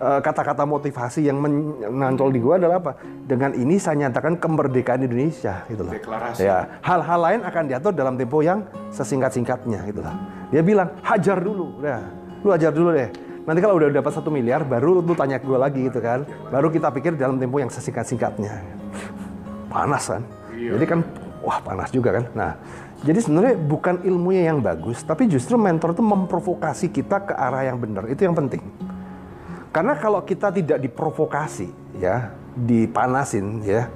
[0.00, 2.96] eh, kata-kata motivasi yang menantol di gua adalah apa?
[3.28, 5.92] Dengan ini saya nyatakan kemerdekaan Indonesia gitu loh.
[5.92, 6.40] Deklarasi.
[6.42, 10.16] Ya, hal-hal lain akan diatur dalam tempo yang sesingkat-singkatnya gitu lah.
[10.50, 12.00] Dia bilang, hajar dulu, udah,
[12.42, 13.06] lu hajar dulu deh.
[13.46, 16.26] Nanti kalau udah dapat satu miliar, baru lu tanya gue lagi gitu kan.
[16.50, 18.52] Baru kita pikir dalam tempo yang sesingkat-singkatnya.
[19.70, 20.22] Panas kan?
[20.50, 20.76] Iya.
[20.76, 21.00] Jadi kan,
[21.40, 22.24] wah panas juga kan.
[22.34, 22.50] Nah,
[23.00, 27.80] jadi sebenarnya bukan ilmunya yang bagus, tapi justru mentor itu memprovokasi kita ke arah yang
[27.80, 28.04] benar.
[28.12, 28.60] Itu yang penting.
[29.72, 33.88] Karena kalau kita tidak diprovokasi, ya, dipanasin, ya,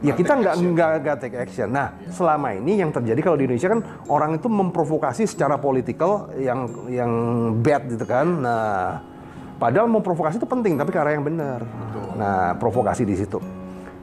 [0.00, 1.68] ya kita nggak nggak nggak take action.
[1.68, 6.88] Nah, selama ini yang terjadi kalau di Indonesia kan orang itu memprovokasi secara politikal yang
[6.88, 7.12] yang
[7.60, 8.26] bad gitu kan.
[8.48, 9.02] Nah,
[9.60, 11.66] padahal memprovokasi itu penting, tapi ke arah yang benar.
[12.16, 13.57] Nah, provokasi di situ.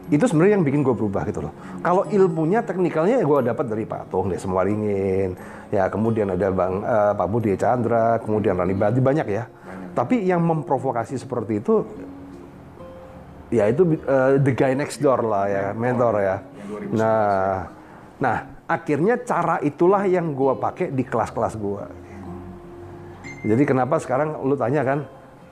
[0.06, 1.54] Itu sebenarnya yang bikin gue berubah gitu loh.
[1.82, 5.34] Kalau ilmunya, teknikalnya ya gue dapat dari Pak Tung, dari Semwaringin,
[5.74, 9.50] ya kemudian ada Bang eh, Pak Budi Chandra, kemudian Rani Badi banyak ya.
[9.98, 11.82] Tapi yang memprovokasi seperti itu
[13.50, 16.38] ya itu eh, the guy next door lah ya, mentor ya.
[16.94, 17.66] Nah,
[18.22, 18.38] nah
[18.70, 21.90] akhirnya cara itulah yang gua pakai di kelas-kelas gua.
[23.46, 25.00] Jadi kenapa sekarang lu tanya kan,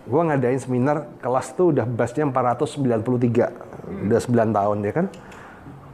[0.05, 5.05] gua ngadain seminar kelas tuh udah basnya 493, udah 9 tahun ya kan.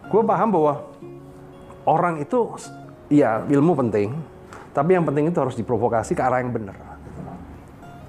[0.10, 0.74] Gua paham bahwa
[1.86, 2.58] orang itu
[3.10, 4.14] ya ilmu penting,
[4.74, 6.78] tapi yang penting itu harus diprovokasi ke arah yang benar.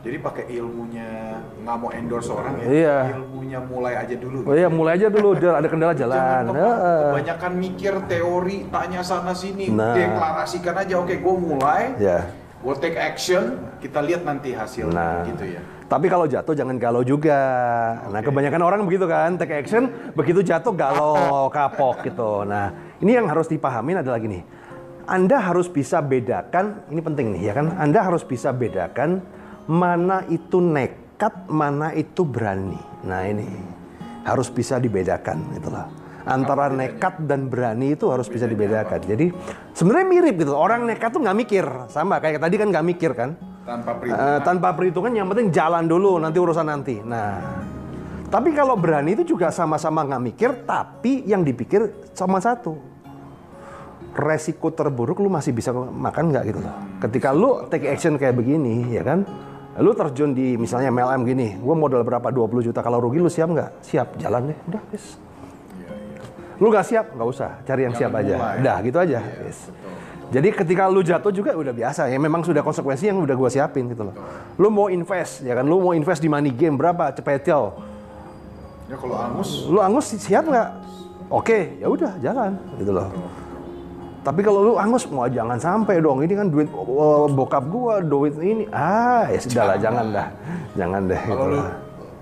[0.00, 2.64] Jadi pakai ilmunya nggak mau endorse orang ya.
[2.72, 2.96] Iya.
[3.20, 4.48] Ilmunya mulai aja dulu.
[4.48, 6.44] Oh iya, mulai aja dulu, ada kendala Jangan jalan.
[6.56, 7.00] Heeh.
[7.12, 9.92] kebanyakan mikir teori, tanya sana sini, Nah.
[9.92, 10.94] deklarasikan aja.
[11.04, 12.32] Oke, gue mulai, Ya.
[12.64, 15.28] gue take action, kita lihat nanti hasilnya, Nah.
[15.28, 15.60] gitu ya.
[15.90, 17.34] Tapi kalau jatuh jangan galau juga.
[18.14, 22.46] Nah, kebanyakan orang begitu kan, take action, begitu jatuh galau, kapok gitu.
[22.46, 22.70] Nah,
[23.02, 24.38] ini yang harus dipahamin adalah gini.
[25.10, 29.18] Anda harus bisa bedakan, ini penting nih ya kan, Anda harus bisa bedakan
[29.66, 32.78] mana itu nekat, mana itu berani.
[33.02, 33.50] Nah, ini
[34.22, 35.90] harus bisa dibedakan loh.
[36.22, 39.02] Antara nekat dan berani itu harus bisa dibedakan.
[39.02, 39.34] Jadi
[39.74, 40.54] sebenarnya mirip gitu.
[40.54, 43.49] Orang nekat tuh nggak mikir, sama kayak tadi kan nggak mikir kan.
[43.60, 44.24] Tanpa perhitungan.
[44.24, 46.96] Eh, tanpa perhitungan yang penting jalan dulu nanti urusan nanti.
[47.04, 47.38] Nah,
[48.32, 52.78] tapi kalau berani itu juga sama-sama nggak mikir, tapi yang dipikir sama satu.
[54.10, 56.74] Resiko terburuk lu masih bisa makan nggak gitu loh.
[56.98, 59.22] Ketika lu take action kayak begini, ya kan?
[59.78, 63.54] Lu terjun di misalnya MLM gini, gue modal berapa 20 juta kalau rugi lu siap
[63.54, 63.70] nggak?
[63.86, 65.14] Siap, jalan deh, udah, wis.
[66.58, 68.34] Lu nggak siap, nggak usah, cari yang siap aja.
[68.34, 68.56] mulai.
[68.60, 69.18] Udah, gitu aja.
[69.46, 69.58] wis.
[70.30, 73.90] Jadi ketika lu jatuh juga udah biasa ya memang sudah konsekuensi yang udah gua siapin
[73.90, 74.14] gitu loh.
[74.62, 77.74] Lu mau invest ya kan, lu mau invest di money game berapa cepetil.
[78.86, 80.68] Ya kalau angus, Lu angus si- siap nggak?
[81.30, 83.10] Oke, ya udah jalan gitu loh.
[84.20, 88.34] Tapi kalau lu angus mau jangan sampai dong ini kan duit uh, bokap gua, duit
[88.38, 88.70] ini.
[88.70, 90.26] Ah, ya sudahlah jangan dah.
[90.78, 91.74] Jangan deh gitu kalau lu loh.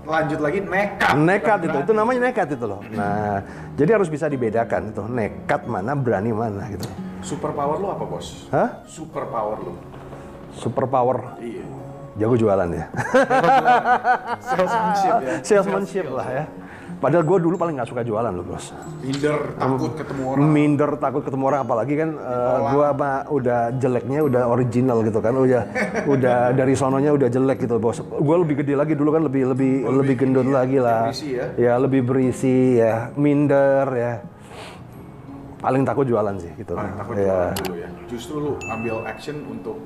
[0.09, 1.13] lanjut lagi nekat.
[1.13, 2.81] Nekat itu, itu namanya nekat itu loh.
[2.89, 3.45] Nah,
[3.77, 6.89] jadi harus bisa dibedakan itu nekat mana, berani mana gitu.
[7.29, 8.49] Super power lu apa bos?
[8.49, 8.81] Hah?
[8.89, 9.73] Super power lu.
[10.49, 11.61] Super power Iya.
[12.17, 12.85] jago jualan ya.
[14.41, 15.35] Salesmanship ya.
[15.45, 16.43] Salesmanship lah ya.
[16.99, 18.73] Padahal gue dulu paling nggak suka jualan loh bos.
[19.05, 20.41] Minder, takut ketemu orang.
[20.51, 25.31] Minder takut ketemu orang apalagi kan uh, gue apa udah jeleknya udah original gitu kan
[25.37, 25.63] udah
[26.09, 28.01] udah dari sononya udah jelek gitu bos.
[28.01, 31.13] Gue lebih gede lagi dulu kan lebih lebih lebih, gendut lagi lah.
[31.13, 31.77] berisi ya?
[31.77, 34.13] lebih berisi ya minder ya.
[35.59, 36.73] Paling takut jualan sih gitu.
[36.75, 37.23] Paling takut ya.
[37.27, 37.89] jualan dulu ya.
[38.07, 39.77] Justru lu ambil action untuk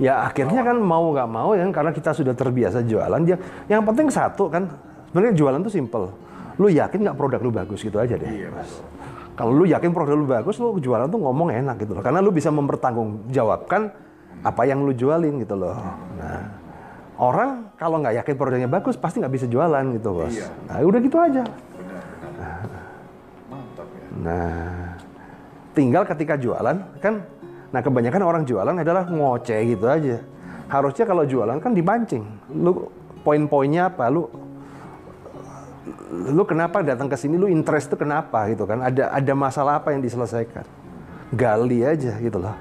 [0.00, 3.36] Ya akhirnya kan mau nggak mau ya karena kita sudah terbiasa jualan dia.
[3.68, 4.72] Yang penting satu kan
[5.12, 6.08] sebenarnya jualan tuh simple.
[6.56, 8.24] Lu yakin nggak produk lu bagus gitu aja deh.
[8.24, 8.82] iya betul.
[9.32, 12.04] Kalau lu yakin produk lu bagus, lu jualan tuh ngomong enak gitu loh.
[12.04, 13.82] Karena lu bisa mempertanggungjawabkan
[14.44, 15.72] apa yang lu jualin gitu loh.
[16.20, 16.40] Nah,
[17.16, 20.34] orang kalau nggak yakin produknya bagus pasti nggak bisa jualan gitu bos.
[20.34, 20.48] Iya.
[20.68, 21.42] Nah udah gitu aja.
[21.48, 22.60] Benar, benar.
[23.48, 24.06] Mantap ya.
[24.20, 24.81] Nah,
[25.72, 27.24] tinggal ketika jualan kan,
[27.72, 30.20] nah kebanyakan orang jualan adalah ngoceh gitu aja.
[30.68, 32.24] Harusnya kalau jualan kan dipancing.
[32.52, 32.88] Lu
[33.20, 34.08] poin-poinnya apa?
[34.08, 34.28] Lu
[36.12, 37.36] lu kenapa datang ke sini?
[37.36, 38.80] Lu interest tuh kenapa gitu kan?
[38.80, 40.64] Ada ada masalah apa yang diselesaikan?
[41.32, 42.56] Gali aja gitu loh.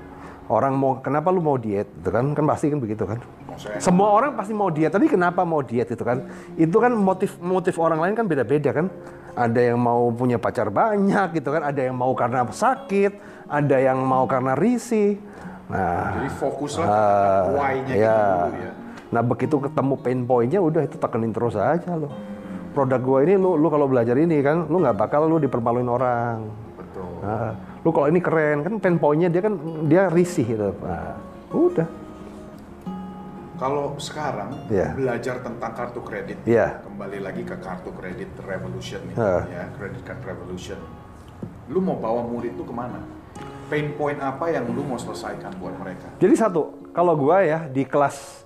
[0.51, 2.36] Orang mau kenapa lu mau diet gitu kan?
[2.36, 3.20] Kan pasti kan begitu kan?
[3.80, 6.28] Semua orang pasti mau diet, tapi kenapa mau diet itu kan?
[6.55, 8.91] Itu kan motif motif orang lain kan beda-beda kan?
[9.32, 11.64] Ada yang mau punya pacar banyak gitu kan?
[11.64, 13.12] Ada yang mau karena sakit,
[13.48, 15.20] ada yang mau karena risih.
[15.72, 17.96] Nah, jadi fokus lah ah, why-nya ya.
[17.96, 18.72] gitu dulu ya.
[19.12, 22.12] Nah begitu ketemu pain point-nya udah itu tekenin terus aja lo.
[22.72, 26.48] Produk gua ini lu lu kalau belajar ini kan lu nggak bakal lu dipermaluin orang.
[26.76, 27.12] Betul.
[27.24, 29.54] Nah, lu kalau ini keren kan pain point-nya dia kan
[29.88, 30.72] dia risih gitu.
[30.84, 31.16] Nah,
[31.52, 31.88] udah.
[33.62, 34.97] Kalau sekarang Iya.
[34.97, 36.82] belajar tentang kartu kredit, Iya.
[36.82, 39.45] kembali lagi ke kartu kredit revolution nih, Ah.
[39.45, 40.82] ya credit card revolution.
[41.70, 42.97] Lu mau bawa murid tuh ke mana?
[43.70, 46.09] Pain point apa yang lu mau selesaikan buat mereka?
[46.18, 48.41] Jadi satu, kalau gua ya di kelas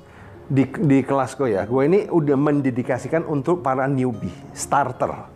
[0.52, 5.32] di di kelas gua ya, gua ini udah mendedikasikan untuk para newbie, starter.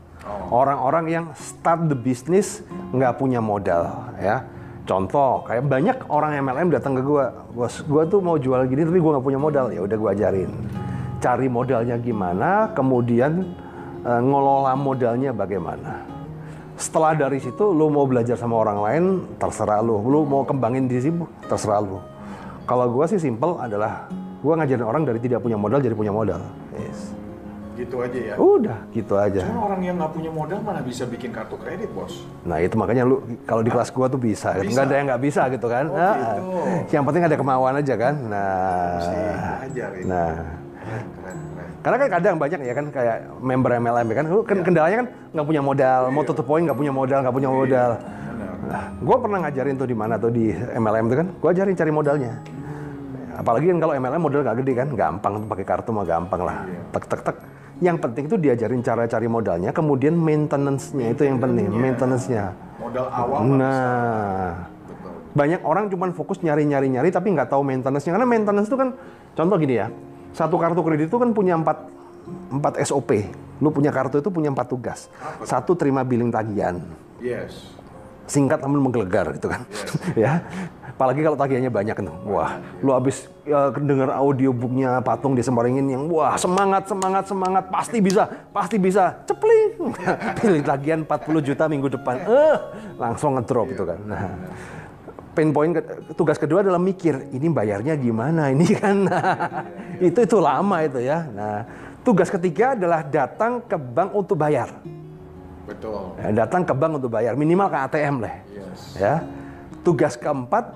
[0.51, 2.61] Orang-orang yang start the business
[2.91, 4.43] nggak punya modal ya.
[4.89, 8.97] Contoh, kayak banyak orang MLM datang ke gua, bos, gua tuh mau jual gini tapi
[8.97, 10.49] gua nggak punya modal, ya udah gua ajarin.
[11.21, 13.53] Cari modalnya gimana, kemudian
[14.01, 16.01] eh, ngelola modalnya bagaimana.
[16.73, 19.03] Setelah dari situ lu mau belajar sama orang lain
[19.37, 20.01] terserah lu.
[20.01, 22.01] Lu mau kembangin di situ terserah lu.
[22.65, 24.09] Kalau gua sih simple adalah
[24.41, 26.41] gua ngajarin orang dari tidak punya modal jadi punya modal.
[26.73, 27.18] Yes.
[27.79, 28.35] Gitu aja ya.
[28.35, 29.39] Udah gitu aja.
[29.39, 32.27] Cuman orang yang nggak punya modal mana bisa bikin kartu kredit, bos?
[32.43, 34.51] Nah itu makanya lu kalau di kelas gua tuh bisa.
[34.59, 34.67] gitu.
[34.67, 34.75] Bisa?
[34.75, 35.85] Nggak ada yang nggak bisa gitu kan.
[35.87, 36.43] Oh, Nah, gitu.
[36.91, 38.13] Yang penting ada kemauan aja kan.
[38.19, 38.43] Nah,
[39.63, 40.03] ini.
[40.03, 40.31] nah.
[40.79, 41.69] Keren, keren, keren.
[41.79, 45.47] Karena kan kadang banyak ya kan kayak member MLM kan, lu kan kendalanya kan nggak
[45.47, 47.89] punya modal, mau tutup poin nggak punya modal, nggak punya modal.
[47.95, 48.53] Benar.
[48.67, 51.91] Nah, gue pernah ngajarin tuh di mana tuh di MLM tuh kan, gue ajarin cari
[51.93, 52.31] modalnya.
[53.31, 56.57] Apalagi kan kalau MLM modal nggak gede kan, gampang pakai kartu mah gampang lah,
[56.91, 57.37] tek tek tek.
[57.79, 62.51] Yang penting itu diajarin cara cari modalnya, kemudian maintenance-nya itu yang penting, maintenance-nya.
[62.75, 65.11] Modal awal Nah, betul.
[65.31, 68.11] banyak orang cuma fokus nyari nyari nyari tapi nggak tahu maintenance-nya.
[68.19, 68.91] Karena maintenance itu kan
[69.35, 69.87] contoh gini ya
[70.35, 71.89] satu kartu kredit itu kan punya empat
[72.53, 73.25] empat SOP
[73.59, 75.11] lu punya kartu itu punya empat tugas.
[75.43, 76.79] Satu terima billing tagihan.
[77.19, 77.78] Yes.
[78.29, 79.65] Singkat namun menggelegar gitu kan.
[80.13, 80.45] Ya.
[80.99, 86.35] Apalagi kalau tagihannya banyak tuh wah lu habis ya, dengar audiobooknya patung disembaringin yang wah
[86.35, 87.63] semangat semangat semangat.
[87.71, 89.15] Pasti bisa pasti bisa.
[89.23, 89.95] Cepling.
[90.43, 92.19] Pilih tagihan 40 juta minggu depan.
[92.27, 92.57] Eh
[92.99, 93.99] langsung ngedrop itu kan.
[94.03, 94.21] Nah
[95.31, 98.97] pain point ke- tugas kedua adalah mikir ini bayarnya gimana ini kan?
[99.07, 99.63] Nah,
[100.03, 101.23] itu itu lama itu ya.
[101.31, 101.63] Nah
[102.03, 104.67] tugas ketiga adalah datang ke bank untuk bayar
[105.69, 106.17] Betul.
[106.17, 108.79] Ya, datang ke bank untuk bayar minimal ke ATM lah Yes.
[108.95, 109.13] ya
[109.79, 110.73] tugas keempat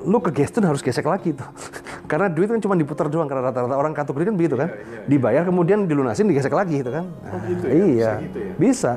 [0.00, 1.46] lu ke Geston harus gesek lagi tuh
[2.10, 4.68] karena duit kan cuma diputar doang karena rata-rata orang kartu kredit kan begitu kan
[5.04, 7.72] dibayar kemudian dilunasin digesek lagi gitu kan Nah, gitu ya?
[7.76, 8.52] iya Bisa gitu ya?
[8.56, 8.92] bisa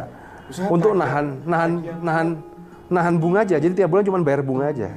[0.46, 1.72] Misalnya untuk tagihan- nahan nahan
[2.02, 2.28] nahan
[2.88, 4.90] nahan bunga aja jadi tiap bulan cuma bayar bunga aja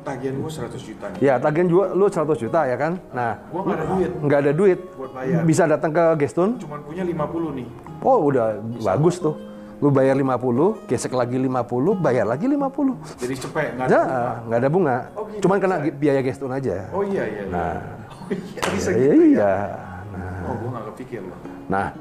[0.00, 1.18] Tagihan gua 100 juta nih.
[1.20, 4.10] ya tagihan juga lu 100 juta ya kan nah Gua nggak ada duit.
[4.18, 5.40] nggak ada duit Buat bayar.
[5.44, 7.68] bisa datang ke Geston Cuman punya 50 nih.
[8.02, 9.34] Oh udah bagus tuh
[9.78, 14.00] lu bayar 50 gesek lagi 50 bayar lagi 50 Jadi cepet nggak ada.
[14.02, 14.96] Nah, nggak ada bunga.
[15.14, 16.90] Oh, gitu Cuman kena gi- biaya geston aja.
[16.90, 17.42] Oh iya iya.
[17.46, 17.52] iya.
[17.54, 17.74] Nah,
[18.28, 19.06] Oh, iya, bisa iya.
[19.14, 19.30] gitu ya.
[19.38, 19.52] iya.
[20.50, 21.38] Oh, gua nggak kepikir loh.
[21.70, 21.94] Nah,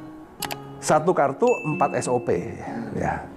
[0.82, 2.28] satu kartu 4 SOP
[2.98, 3.30] ya.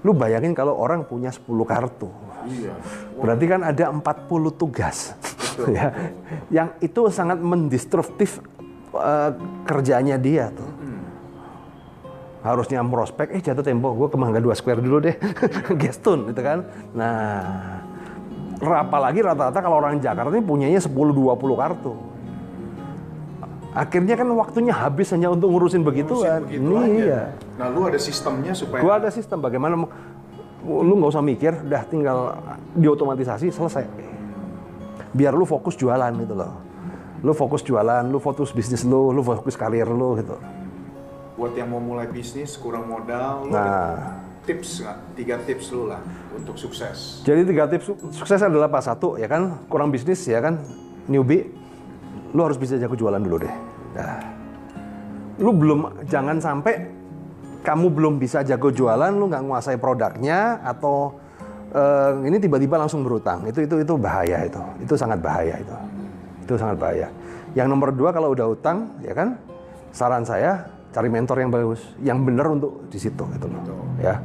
[0.00, 2.08] Lu bayangin kalau orang punya 10 kartu.
[2.48, 2.72] Iya.
[3.20, 4.00] Berarti kan ada 40
[4.56, 5.12] tugas.
[5.76, 5.92] ya.
[6.48, 8.40] Yang itu sangat mendestruktif
[8.96, 9.30] eh,
[9.68, 10.79] kerjanya dia tuh.
[12.40, 15.12] Harusnya prospek, eh jatuh tempo, gue ke Mangga 2 Square dulu deh,
[15.80, 16.64] Geston gitu kan.
[16.96, 17.84] Nah,
[18.64, 21.92] apalagi rata-rata kalau orang Jakarta ini punyanya 10-20 kartu.
[23.70, 26.42] Akhirnya kan waktunya habis hanya untuk ngurusin begituan.
[26.42, 26.90] Ngurusin begitu Ini aja.
[26.90, 27.22] iya.
[27.60, 29.78] Nah, lu ada sistemnya supaya Gua ada sistem bagaimana
[30.64, 32.18] lu nggak usah mikir, udah tinggal
[32.74, 33.84] diotomatisasi selesai.
[35.14, 36.52] Biar lu fokus jualan gitu loh.
[37.20, 40.34] Lu fokus jualan, lu fokus bisnis lu, lu fokus karir lu gitu.
[41.40, 44.96] Buat yang mau mulai bisnis kurang modal, Nah, tips nggak?
[45.16, 46.04] Tiga tips lu lah
[46.36, 47.24] untuk sukses.
[47.24, 50.60] jadi tiga tips su- sukses adalah pas satu ya kan, kurang bisnis ya kan,
[51.08, 51.48] newbie,
[52.36, 53.54] lu harus bisa jago jualan dulu deh.
[53.96, 54.20] Nah,
[55.40, 56.92] lu belum jangan sampai
[57.64, 61.16] kamu belum bisa jago jualan, lu nggak nguasai produknya atau
[61.72, 63.48] eh, ini tiba-tiba langsung berutang.
[63.48, 64.60] Itu itu itu bahaya itu.
[64.84, 65.72] Itu sangat bahaya itu.
[66.44, 67.08] Itu sangat bahaya.
[67.56, 69.40] Yang nomor dua kalau udah utang, ya kan,
[69.90, 73.62] saran saya cari mentor yang bagus, yang benar untuk di situ gitu loh.
[74.02, 74.18] Ya,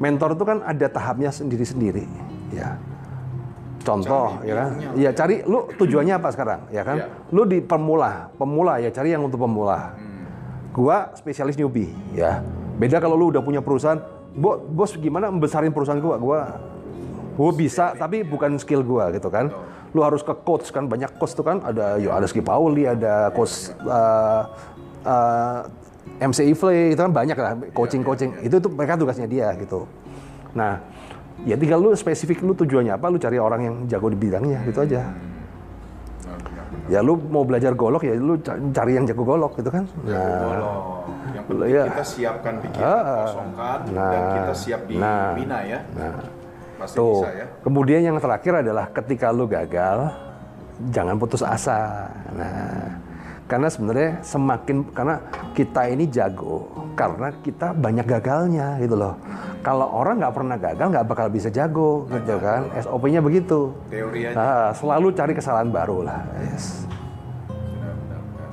[0.00, 2.08] mentor itu kan ada tahapnya sendiri-sendiri.
[2.48, 2.80] Ya,
[3.84, 6.96] contoh Cari ya kan, ya cari lu tujuannya apa sekarang, ya kan?
[6.96, 7.06] Iya.
[7.28, 9.92] Lu di pemula, pemula ya cari yang untuk pemula.
[9.92, 10.24] Hmm.
[10.72, 12.40] Gua spesialis newbie, ya.
[12.80, 14.00] Beda kalau lu udah punya perusahaan,
[14.38, 16.14] Bo, bos gimana membesarin perusahaan gua?
[16.16, 16.40] Gua
[17.34, 19.50] gua bisa, tapi bukan skill gua gitu kan.
[19.90, 23.34] Lu harus ke coach kan banyak coach tuh kan, ada yo ada Ski Pauli, ada
[23.34, 24.46] coach uh,
[25.02, 25.60] uh,
[26.18, 28.42] MC Ifle itu kan banyak lah coaching-coaching.
[28.42, 29.86] Itu tuh mereka tugasnya dia gitu.
[30.50, 30.82] Nah,
[31.42, 34.82] ya tinggal lu spesifik lu tujuannya apa, lu cari orang yang jago di bidangnya gitu
[34.82, 35.14] aja.
[36.88, 39.84] Ya lu mau belajar golok ya lu ca- cari yang jago golok gitu kan.
[40.02, 40.82] Nah, Golok.
[41.28, 41.84] Yang penting Iya.
[41.86, 43.16] kita siapkan pikiran, Ah.
[43.22, 44.32] kosongkan, dan Nah.
[44.34, 45.24] kita siap Nah.
[45.30, 45.78] dibina ya.
[45.92, 46.16] nah.
[46.78, 47.20] Pasti Tuh.
[47.20, 47.46] bisa ya.
[47.60, 49.98] Kemudian yang terakhir adalah ketika lu gagal,
[50.88, 52.08] jangan putus asa.
[52.32, 52.96] Nah,
[53.48, 55.16] karena sebenarnya semakin karena
[55.56, 59.16] kita ini jago karena kita banyak gagalnya gitu loh.
[59.64, 62.68] Kalau orang nggak pernah gagal nggak bakal bisa jago gitu kan.
[62.76, 63.72] SOP-nya begitu.
[63.88, 64.36] Teori aja.
[64.36, 66.20] Nah, selalu cari kesalahan baru lah.
[66.44, 66.84] Yes.
[67.48, 68.50] Benar, benar, benar.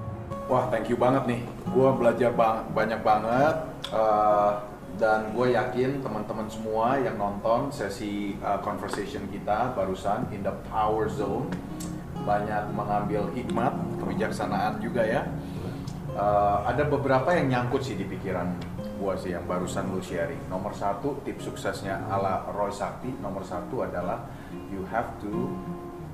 [0.47, 1.41] Wah, thank you banget nih.
[1.75, 3.55] Gua belajar bang- banyak banget
[3.91, 4.51] eh,
[4.95, 11.11] dan gue yakin teman-teman semua yang nonton sesi eh, conversation kita barusan in the power
[11.11, 11.51] zone
[12.25, 15.23] banyak mengambil hikmat, kebijaksanaan juga ya.
[16.15, 18.55] Eh, ada beberapa yang nyangkut sih di pikiran
[18.95, 20.47] gue sih yang barusan lu sharing.
[20.47, 23.11] Nomor satu tips suksesnya ala Roy Sakti.
[23.19, 24.23] Nomor satu adalah
[24.71, 25.51] you have to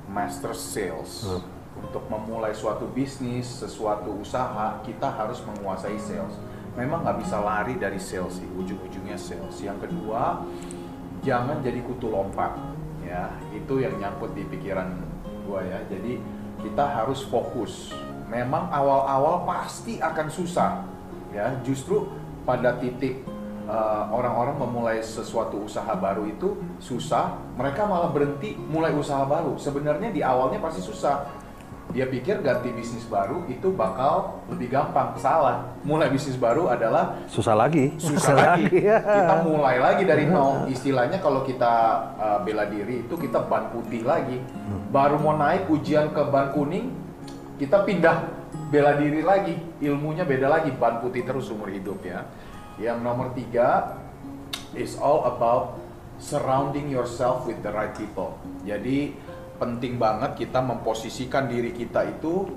[0.09, 1.30] master sales.
[1.78, 6.36] Untuk memulai suatu bisnis, sesuatu usaha, kita harus menguasai sales.
[6.74, 9.55] Memang nggak bisa lari dari sales sih, ujung-ujungnya sales.
[9.62, 10.41] Yang kedua,
[11.22, 12.57] jangan jadi kutu lompat.
[13.05, 15.11] Ya, itu yang nyangkut di pikiran
[15.52, 15.84] gua ya.
[15.91, 16.24] Jadi
[16.64, 17.91] kita harus fokus.
[18.32, 20.88] Memang awal-awal pasti akan susah.
[21.36, 22.08] Ya, justru
[22.47, 23.24] pada titik
[23.68, 29.60] uh, orang-orang memulai sesuatu usaha baru itu susah, mereka malah berhenti mulai usaha baru.
[29.60, 31.43] Sebenarnya di awalnya pasti susah.
[31.91, 35.12] Dia pikir ganti bisnis baru itu bakal lebih gampang.
[35.20, 35.76] Salah.
[35.84, 37.91] Mulai bisnis baru adalah Susah lagi.
[37.99, 38.80] susah lagi.
[38.88, 39.04] ya.
[39.04, 40.72] Kita mulai lagi dari nol.
[40.72, 44.39] Istilahnya kalau kita uh, bela diri itu kita ban putih lagi.
[44.92, 46.92] Baru mau naik ujian ke ban kuning,
[47.56, 48.28] kita pindah
[48.68, 49.56] bela diri lagi.
[49.80, 50.76] Ilmunya beda lagi.
[50.76, 52.28] Ban putih terus umur hidup ya.
[52.76, 53.96] Yang nomor tiga
[54.76, 55.80] is all about
[56.20, 58.36] surrounding yourself with the right people.
[58.68, 59.16] Jadi
[59.58, 62.52] penting banget kita memposisikan diri kita itu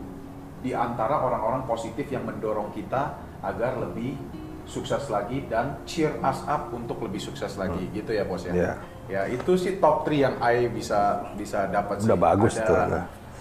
[0.65, 4.17] di antara orang-orang positif yang mendorong kita agar lebih
[4.65, 8.53] sukses lagi dan cheer us up untuk lebih sukses lagi gitu ya bos ya.
[8.57, 8.73] Iya.
[9.05, 12.09] Ya itu sih top 3 yang I bisa bisa dapat sih.
[12.09, 12.77] Udah bagus ada, tuh.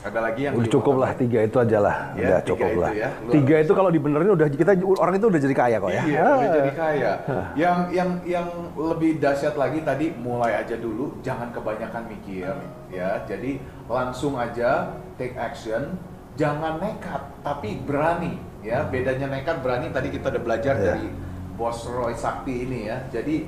[0.03, 1.95] Ada lagi yang Udah cukup lah tiga itu aja lah.
[2.11, 2.91] Ya, udah tiga cukup itu lah.
[2.91, 3.09] ya.
[3.31, 6.03] Tiga itu kalau dibenerin udah kita orang itu udah jadi kaya kok ya.
[6.03, 7.11] Iya, udah jadi kaya.
[7.55, 12.51] Yang yang yang lebih dahsyat lagi tadi mulai aja dulu, jangan kebanyakan mikir
[12.91, 13.23] ya.
[13.23, 15.95] Jadi langsung aja take action,
[16.35, 18.83] jangan nekat tapi berani ya.
[18.83, 20.83] Bedanya nekat berani tadi kita udah belajar Iya.
[20.99, 21.07] dari
[21.55, 22.99] Bos Roy Sakti ini ya.
[23.07, 23.47] Jadi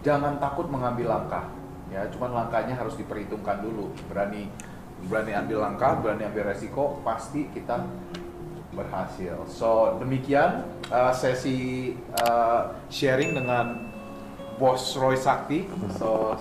[0.00, 1.46] jangan takut mengambil langkah
[1.90, 2.06] ya.
[2.14, 3.92] Cuman langkahnya harus diperhitungkan dulu.
[4.08, 4.48] Berani
[5.08, 7.84] berani ambil langkah, berani ambil resiko, pasti kita
[8.72, 9.44] berhasil.
[9.50, 11.92] So demikian uh, sesi
[12.22, 13.90] uh, sharing dengan
[14.56, 15.66] Bos Roy Sakti.
[15.98, 16.38] So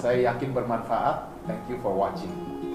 [0.00, 1.30] saya yakin bermanfaat.
[1.46, 2.65] Thank you for watching.